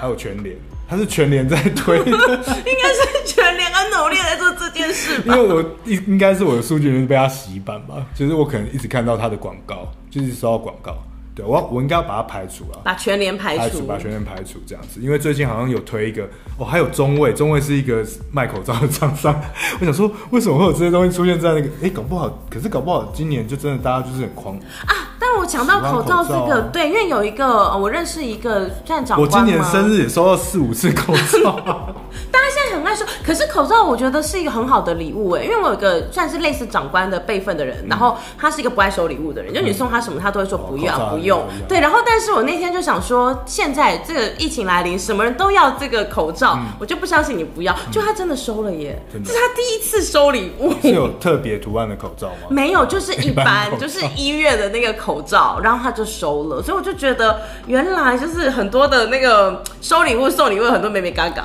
[0.00, 0.56] 还有全联。
[0.90, 5.36] 他是全联在推的， 应该是全联很努力在做这件事吧。
[5.36, 10.96] 因为我应应该是我的数据是被他洗版吧，就是我可能一直看到他的广告，就是收到广告。
[11.34, 14.98] 对我，我应该要把它排除了，把全联排除，排除，把全联排除这样子。
[15.00, 16.26] 因为最近好像有推一个，
[16.56, 18.02] 哦，还有中卫，中卫是一个
[18.32, 19.38] 卖口罩的厂商。
[19.78, 21.68] 我想说，为什么会有这些东西出现在那个？
[21.82, 24.94] 哎，搞不好，可是搞不好今年就真的大家就是很狂啊。
[25.20, 31.60] 但我讲到口罩这个，对，因为有一个我认识一个站长，我今年生日也收到四五次口罩。
[32.30, 41.44] 大家现在很爱说，可是口罩我觉得是一个很好的礼物哎，因为我有一个算是类似长官的辈分的人，嗯、然后他是一个不爱收礼物的人，就你送他什么他都会说不要、哦、不用。
[41.68, 50.72] 对，然后但是我那天就想说，现在这个疫情来临，什么人都要这个口罩，嗯、我就不相信你不要，就他真的收了耶，这是他第一次收礼物。
[50.82, 52.48] 是有特别图案的口罩吗？
[52.48, 61.44] 没有，就是一般，就是医院的那个口罩，然后他就收了，所以我就觉得原来就是很多的那个 收礼物送礼物很多美美嘎嘎。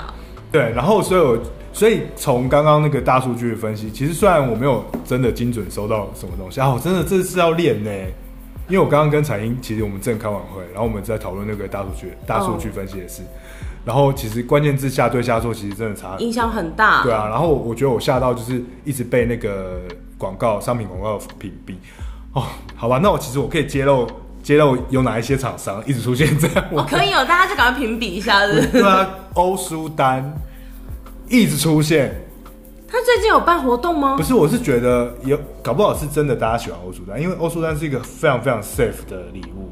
[0.51, 1.37] 对，然后所以我
[1.71, 7.89] 所以从刚刚那个大数据的分析，其实虽然我没有真的精准收到什么东西啊，我真的这是要练呢，
[8.67, 13.23] 因为我刚刚跟彩英其实我们正开完会，然后我们在讨论那个大数据大数据分析的事，
[13.83, 19.81] 然后其实关键字下对下错其实真的差影响很大，对啊，然后我觉得我吓到就是一直被那个
[20.19, 21.73] 广告商品广告屏蔽
[22.33, 24.07] 哦，好吧，那我其实我可以揭露。
[24.43, 26.65] 揭露有哪一些厂商一直出现这样？
[26.73, 28.67] 哦，可以哦，大家就赶快评比一下是不是？
[28.73, 30.35] 对啊，欧舒丹
[31.29, 32.13] 一直出现。
[32.85, 34.17] 他最近有办活动吗？
[34.17, 39.71] 不是，我是觉得有，搞不好是真的，大家喜欢欧舒丹，因为欧舒丹是一个非常非常 safe 的礼物。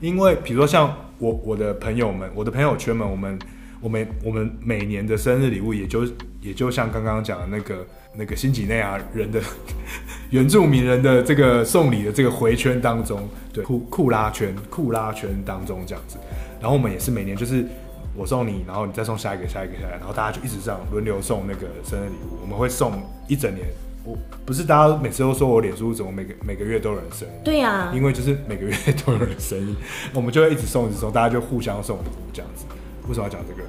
[0.00, 3.36] 因为比如说像我我的朋友们，我的朋友圈们，我们
[3.80, 6.04] 我们我们每年的生日礼物，也就
[6.40, 7.84] 也就像刚刚讲的那个。
[8.14, 9.40] 那个新几内亚人的
[10.30, 16.18] 原住民人的这个送礼的这个回圈当中，对库库拉圈库拉圈当中这样子，
[16.60, 17.66] 然后我们也是每年就是
[18.14, 22.92] 我送你，然后你再送下一个下一个下来，然后大家就一直这样轮流送那个生日礼物，我们会送
[23.28, 23.66] 一整年。
[24.04, 27.30] 我不是大家每次都说我脸书怎么每个每个月都有人生日？
[27.44, 29.74] 对呀、啊，因为就是每个月都有人生日，
[30.12, 32.66] 我们就会一直送一直送，大家就互相送礼物这样子。
[33.08, 33.62] 为什么要讲这个？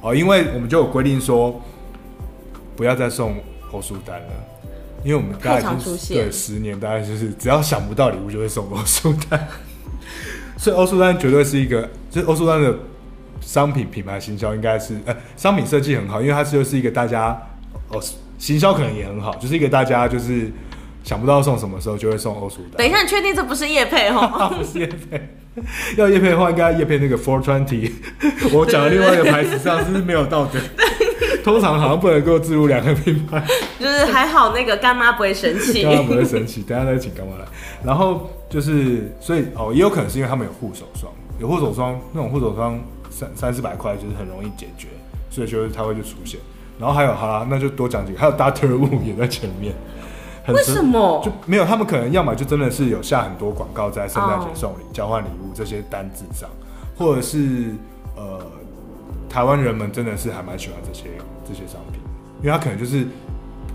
[0.00, 1.60] 哦，因为我们就有规定说
[2.76, 3.36] 不要再送。
[3.72, 4.26] 欧舒丹了，
[5.04, 9.48] 因为我们大概已经对十年，大概就是只要想不到礼物就会送欧舒丹，
[10.56, 12.74] 所以欧舒丹绝对是一个，就是欧舒丹的
[13.40, 17.40] 商品品牌行销应该是呃商品设计很好，因为它就是一个大家
[17.88, 18.02] 哦
[18.38, 20.50] 行销可能也很好，就是一个大家就是
[21.04, 22.78] 想不到送什么时候就会送欧舒丹。
[22.78, 24.52] 等一下，你确定这不是叶配哦？
[24.56, 25.28] 不是叶配，
[25.96, 27.90] 要叶配的话应该叶配那个 Four Twenty，
[28.52, 30.58] 我讲的另外一个牌子上是没有道德？
[31.48, 33.42] 通常好像不能够置入两个品牌，
[33.80, 37.44] 就是还好那个干妈不会生气，干妈不会生气，等下再请干妈来。
[37.82, 44.88] 然后就是，所以哦，也有可能是因为他们有护手霜，有护手霜那种护手霜三三四百块就是很容易解决，
[45.30, 46.38] 所以就是它会就出现。
[46.78, 49.74] 然后还有好啦，那就多讲几个，还有 Doctor Wu 也在前面。
[50.48, 51.64] 为什么就没有？
[51.64, 56.46] 他们可能要么就真的是有下很多广告在圣诞节送礼、交换礼物这些单子上，
[56.98, 57.74] 或者是
[58.16, 58.38] 呃，
[59.28, 61.04] 台湾人们真的是还蛮喜欢这些。
[61.50, 61.98] 这些商品，
[62.42, 63.06] 因为它可能就是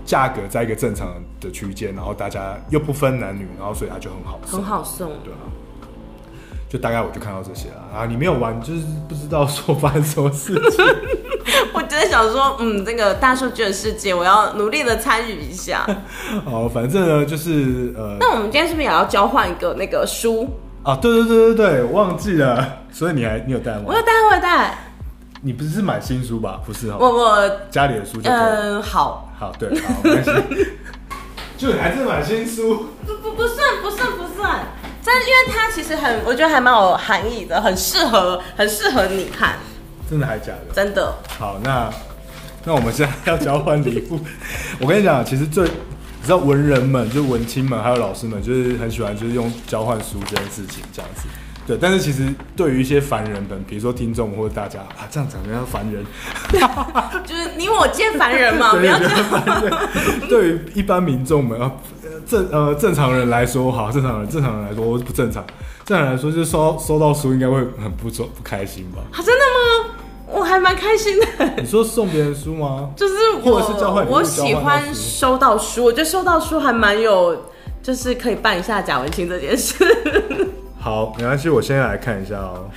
[0.04, 5.42] 价格在一个正常的区间，然后大家又不分男女，然后所以它就很好送，很好送，对啊。
[6.68, 10.84] 就大概我就看到这些了啊，你没有玩，就是不知道说发生什么事情。
[11.74, 15.84] 我真的想说，嗯，这个大数据的世界，我要努力的参与一下。
[16.46, 20.48] 好，反正呢，就是呃，那我们今天是不是也要交换一个那个书
[20.84, 20.94] 啊？
[20.94, 23.82] 对对对对对，我忘记了，所以你还你有带吗？
[23.86, 24.83] 我有带，我有带。
[25.44, 26.58] 你不是买新书吧？
[26.64, 30.66] 不是哦，我我家里的书就嗯，好好对，好没关系，
[31.58, 32.86] 就你还是买新书？
[33.06, 34.60] 不不不算不算不算，
[35.04, 39.58] 但是因为它其实很，我觉得还蛮有含义的，很适合很适合你看。
[40.08, 40.74] 真的还假的？
[40.74, 41.14] 真的。
[41.38, 41.90] 好，那
[42.64, 44.18] 那我们现在要交换礼物。
[44.80, 51.28] 我跟你讲，其实最你知道文人们，就文青们，还有老师们，就是很喜欢就是用交换书这件事情这样子。
[51.66, 56.04] 对，但是其实对于一些凡人们，比如说听众或者大家啊，这样讲人家凡人，
[57.24, 59.88] 就是你我皆凡人嘛，不要这样。
[60.28, 61.72] 对于一般民众们啊，
[62.26, 65.42] 正呃正常人来说，好，正常人正常人来说，我是不正常。
[65.86, 69.02] 正常人来说，就是收收到书应该会很不不开心吧？
[69.12, 69.94] 啊，真的吗？
[70.32, 71.26] 我还蛮开心的。
[71.58, 72.90] 你说送别人书吗？
[72.96, 77.36] 就是或者是交换，我喜欢收到书，我觉得收到书还蛮有，
[77.82, 79.74] 就是可以办一下贾文清这件事。
[80.84, 82.68] 好，没关系，我先来看一下哦。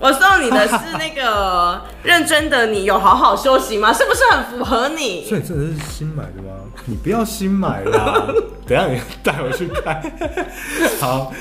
[0.00, 3.92] 我送你的是那个认真的，你有好好休息吗？
[3.92, 5.24] 是不是很符合你？
[5.24, 6.50] 所以真的是新买的吗？
[6.84, 8.26] 你不要新买啦，
[8.66, 10.02] 等下你带我去看。
[11.00, 11.32] 好，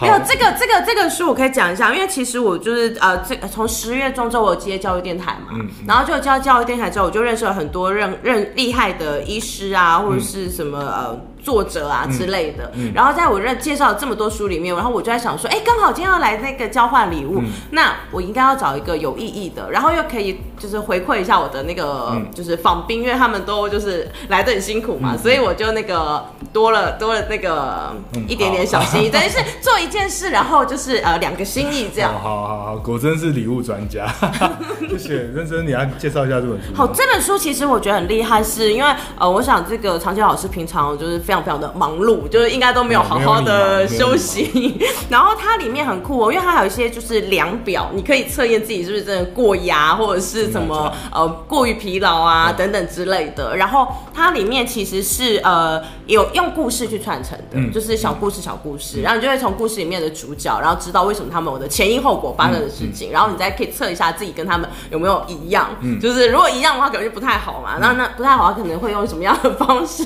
[0.00, 11.20] 没有这个这个这个书我可以讲一下，因为其实我就是呃，这从十月中之后我接教育电台嘛，然后就教教育电台之后，我就认识了很多认认厉害的医师啊，或者是什么呃。
[11.44, 12.70] 作者啊之类的。
[12.74, 27.94] 嗯嗯、然后在我认介绍这么多书里面，然后我就在想说，哎，刚好今天要来那个交换礼物，嗯、那我应该要找一个有意义的，然后又可以就是回馈一下我的那个、嗯、就是访宾，因为他们都就是来的很辛苦嘛，嗯、所以我就那个多了多了那个
[28.26, 32.12] 一点点小心意，等于、嗯、是做一件事，然后就是呃两个心意这样。
[32.24, 34.06] 好好好，果真是礼物专家，
[34.88, 36.74] 谢谢认真，你要介绍一下这本书。
[36.74, 44.78] 好，这本书其实我觉得很厉害，是因为呃，我想这个长洁老师平常就是非常非常的忙碌，就是应该都没有好好的休息。
[45.10, 53.56] 然后它里面很酷哦，因为它还有一些就是量表，你可以测验自己是不是真的过压或者是什么呃过于疲劳啊等等之类的。
[53.56, 67.78] 然后它里面其实是呃有用故事去串成的，嗯、就是小故事小故事，嗯、然后你就会从故事里面的主角，然后知道为什么他们有的前因后果发生的事情，然后你再可以测一下自己跟他们有没有一样，嗯、就是如果一样的话，可能就不太好嘛。
[67.80, 70.04] 那、嗯、那不太好，他可能会用什么样的方式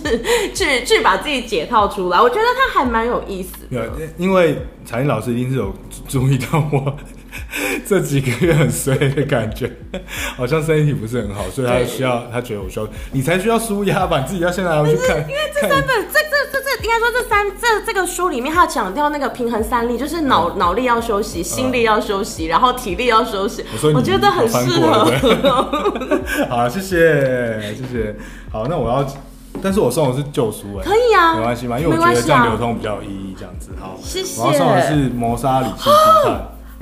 [0.54, 2.20] 去去把自己解套出来？
[2.20, 5.74] 我觉得他还蛮有意思的，因为彩英老师一定是有
[6.08, 6.96] 注意到我。
[7.86, 9.70] 这几个月很衰的感觉，
[10.36, 14.20] 好像身体不是很好，所以他需要，他觉得我需要，你才需要舒压吧？
[14.20, 15.18] 你自己要现在要去看。
[15.20, 23.64] 因为这三本，这这这这，应该说这三这这个书里面，他强调那个平衡三力，就是脑脑力要休息，心力要休息，然后体力要休息。
[23.72, 25.12] 我说我觉得很适合。
[26.50, 28.16] 好，谢谢谢谢。
[28.50, 29.06] 好，那我要，
[29.62, 33.70] 但是我送的是旧书哎，可以啊，没关系嘛，因为我觉得这样流通比较有意义，这样子。
[33.80, 34.40] 好，谢谢。
[34.40, 36.32] 我要送的是《谋杀理性批判》。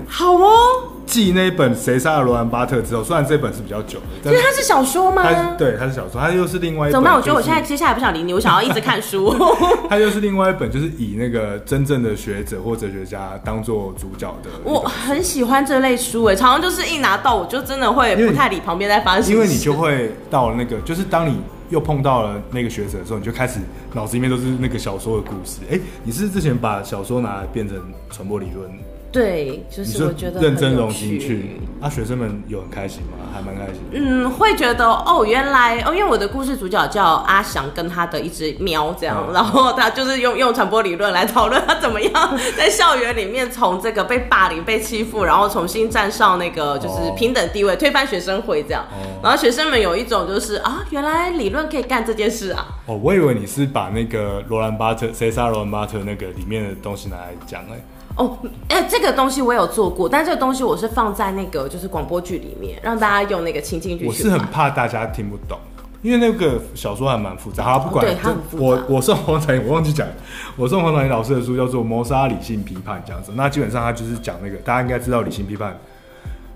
[0.07, 0.59] 好哦，
[1.07, 5.23] 继那一本《谁杀了罗兰巴特》之后，虽然这本是比较久的，因为它是小说吗？
[5.25, 6.93] 它对，它是小说，它又是另外一本。
[6.93, 7.17] 怎么办？
[7.17, 9.35] 我觉得我现在接下来不想理你，我想要一直看书。
[9.89, 14.51] 它又是另外一本，就是以那个真正的学者或哲学家当做主角的。
[14.65, 19.35] 我很喜欢这类书，哎，常常就是一拿到我就真的会不太理旁边在发生什么。
[19.35, 23.61] 因为你就会到了那个，就是当你又碰到了那个学者的时候，你就开始
[23.93, 25.61] 脑子里面都是那个小说的故事。
[25.71, 28.71] 哎，你是之前把小说拿来变成传播理论？
[29.13, 33.17] 对，就是我觉得认真融进去，啊，学生们有很开心吗？
[33.33, 33.83] 还蛮开心。
[33.93, 48.85] 嗯，会觉得哦，原来哦，因为我的故事主角叫阿翔，跟他的一只喵这样，嗯、然后他就是用用传播理论来讨论他怎么样在校园里面从这个被霸凌、被欺负，然后重新站上那个就是平等地位，哦、推翻学生会这样。
[48.91, 52.67] 哦、然后学生们有一种就是啊，原来理论可以干这件事啊。
[52.85, 57.81] 哦，我以为你是把那个罗兰巴特谁杀罗兰巴特那个里面的东西拿来讲哎。
[58.17, 58.39] 哦，
[58.69, 64.07] 哎、欸，这个东西我有做过，但这个东西我是放在那个就是广播剧里面，让大家用那个情境剧。
[64.07, 65.59] 我是很怕大家听不懂，
[66.01, 67.63] 因为那个小说还蛮复杂。
[67.63, 70.09] 好，不管，哦、我我送黄彩，我忘记讲，
[70.57, 73.33] 我送黄采老师的书叫做《谋杀理性批判》这样子。
[73.35, 75.79] 那基本上他就是讲那个，大家应该知道理性批判。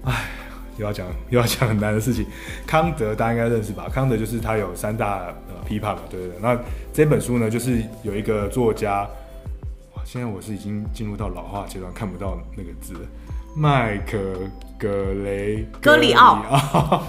[0.05, 0.15] 哎，
[0.79, 2.25] 又要讲又要讲很难的事情。
[2.67, 3.87] 康德大家应该认识吧？
[3.93, 6.41] 康德就是他有三大呃批判嘛，对不对，对？
[6.41, 6.59] 那
[6.91, 9.07] 这本书呢，就是有一个作家。
[10.13, 13.01] 现在我是已经进入到老化阶段，看不到那个字了。
[13.55, 14.19] 麦克
[14.77, 16.43] 格雷格里奥，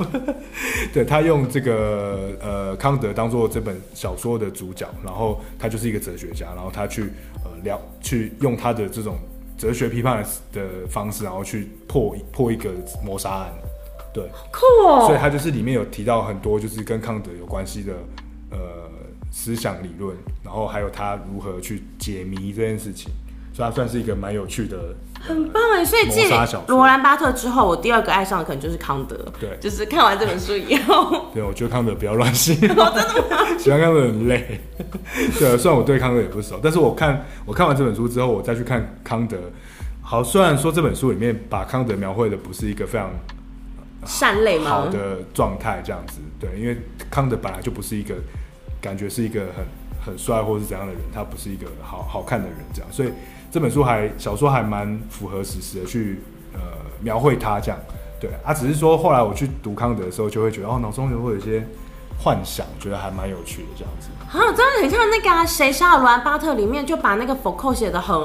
[0.93, 7.05] 对，他用这个呃康德当做这本小说的主角，然后他就是一个哲学家，然后他去
[7.43, 9.17] 呃聊去用他的这种
[9.57, 10.23] 哲学批判
[10.53, 12.69] 的方式，然后去破破一个
[13.03, 13.51] 谋杀案。
[14.13, 15.07] 对，酷哦。
[15.07, 17.93] 所以他就是里面有提到很多就是跟康德有关系的
[18.51, 18.80] 呃。
[19.31, 23.09] 思想理论，然后还有他如何去解谜这件事情，
[23.53, 25.85] 所以他算是一个蛮有趣的，很棒哎。
[25.85, 26.29] 所以继
[26.67, 29.15] 罗兰巴特之后，我第二个爱上的可能就是康德。
[29.39, 32.91] 对，就是看完这本书以后， 对，我觉得康德不要乱写，真的吗？
[33.57, 34.59] 喜欢康德很累。
[35.39, 39.37] 对，虽然我对康德也不熟，但是我看我看完这本书之后，我再去看康德。
[40.01, 43.09] 好，虽然说这本书里面把康德描绘的不是一个非常
[44.05, 44.69] 善类吗？
[44.69, 46.77] 好的状态这样子，对，因为
[47.09, 48.15] 康德本来就不是一个。
[48.81, 49.63] 感觉是一个很
[50.03, 53.13] 很帅或是怎样的人，他不是一个好好看的人，这样，所以
[53.51, 56.19] 这本书还小说还蛮符合史实的去
[56.53, 56.59] 呃
[56.99, 57.79] 描绘他这样，
[58.19, 61.63] 对啊，只是说后来我去读康德的时候，就会觉得哦，脑中会有一些
[62.17, 64.09] 幻想，觉得还蛮有趣的这样子。
[64.25, 68.17] 啊，真的很像那个《谁杀了罗兰巴特》里面就把那个福柯写的很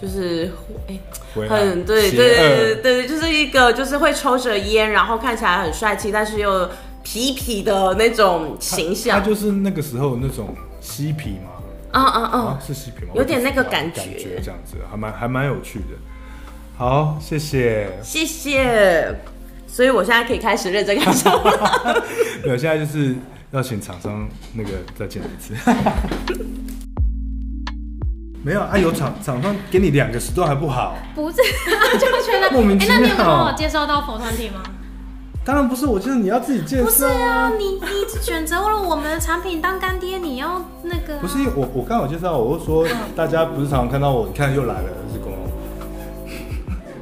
[0.00, 0.52] 就是
[0.86, 0.98] 哎、
[1.34, 6.68] 欸、很对对对对，就是一个就是会抽着烟，然后看起来很帅气，但是又。
[7.04, 11.50] 痞痞的那种形象，他就是那个时候那种嬉皮嘛，
[11.92, 13.12] 啊啊啊，是嬉皮吗？
[13.14, 15.94] 有点那个感觉，感觉这样子，还蛮还蛮有趣的。
[16.76, 19.14] 好，谢谢，谢谢。
[19.66, 22.02] 所以我现在可以开始认真看书了。
[22.44, 23.14] 没有，现在就是
[23.50, 25.54] 要请厂商那个再见一次。
[28.44, 30.96] 没有啊，有厂厂商给你两个时段还不好？
[31.14, 31.36] 不是，
[31.98, 32.96] 就觉得莫名其妙。
[32.96, 34.62] 哎、欸，那你有帮我介绍到佛团体吗？
[35.44, 36.84] 当然不是，我就是你要自己介绍。
[36.84, 41.18] 不是啊，你你选择了我们的产品当干爹，你要那个、啊。
[41.20, 45.34] 不是，我我刚好介绍，我就说大家不是常常看到我，你看又来了，是公。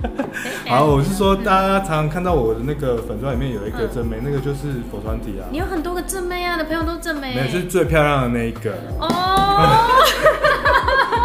[0.69, 5.47] 好，我是说大家常常看到我的那个粉专里面有一个正妹，嗯、那个就是佛团体啊。
[5.53, 7.37] 你有很多个正妹啊，你的朋友都正妹。
[7.37, 8.73] 没有，是最漂亮的那一个。
[8.99, 9.09] 哦。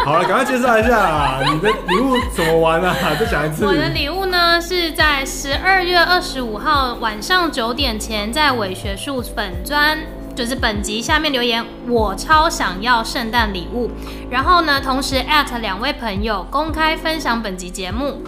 [0.08, 1.38] 好了，赶快介绍一下！
[1.52, 2.96] 你的礼物怎么玩啊？
[3.20, 3.66] 再讲一次。
[3.66, 9.98] 我的礼物呢，是在十二月二十五号晚上九点前，在伪学术粉专，
[10.34, 13.90] 就是本集下面留言，我超想要圣诞礼物。
[14.30, 18.22] 然后呢，同时 at 两位朋友公开分享本集节目，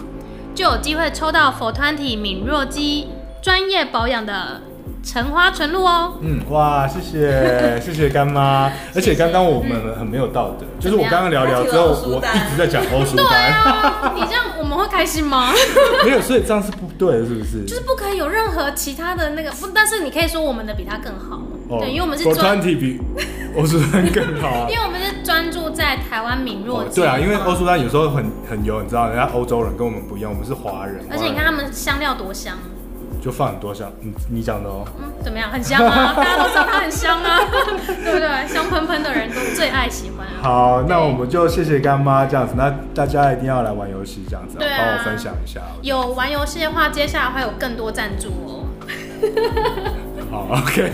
[0.53, 3.09] 就有机会抽到 FOR20 敏弱肌
[3.41, 4.61] 专业保养的。
[5.03, 15.51] 橙花纯露哦，嗯，哇，谢谢 谢谢干妈，而且刚刚我们很没有道德，就是我刚刚聊聊之后，我一直在讲欧舒丹，对啊，你这样我们会开心吗？
[16.05, 17.65] 没有，所以这样是不对的，是不是？
[17.65, 21.41] 就是不可以有任何其他的那个不，但是你可以说我们的比他更好，
[21.79, 23.01] 对，因为我们是专题比
[23.57, 32.55] 欧舒丹更好， 因为我们是专注在台湾敏弱肌，对啊，因为欧舒丹有时候很很油，你知道，人家欧洲人跟我们不一样，我们是华人，而且你看他们香料多香。
[33.19, 34.85] 就放很多香，你你讲的哦。
[34.97, 35.49] 嗯，怎么样？
[35.51, 37.39] 很香啊， 大家都知道它很香啊，
[38.03, 38.47] 对不对？
[38.47, 40.41] 香喷喷的人都最爱喜欢啊。
[40.41, 45.61] 好，那我们就谢谢干妈这样子，那大家一定要来玩游戏这样子，帮、啊、我分享一下。
[45.81, 48.65] 有玩游戏的话，接下来会有更多赞助哦。
[50.31, 50.91] 好，OK，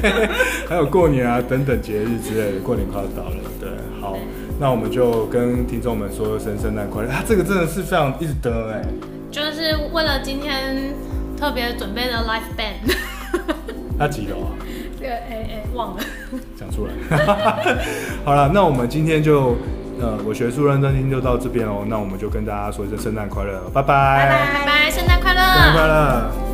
[0.67, 3.69] 还有过年啊等等节日之类的，过年快要到了，对，
[4.01, 4.21] 好，对
[4.59, 7.23] 那我们就跟听众们说声圣诞快乐啊！
[7.27, 8.81] 这个真的是非常一直等哎，
[9.29, 10.93] 就是为了今天。
[11.37, 12.97] 特别准备的 live band，
[13.97, 14.51] 那几楼啊？
[14.99, 16.03] 这个，哎哎，忘了
[16.59, 16.93] 讲出来。
[18.25, 19.55] 好了，那我们今天就
[20.01, 21.85] 呃，我学术认真听就到这边哦。
[21.87, 26.46] 那我们就跟大家说一声圣诞快乐，拜拜，拜拜，拜拜，圣诞快乐，圣诞快乐。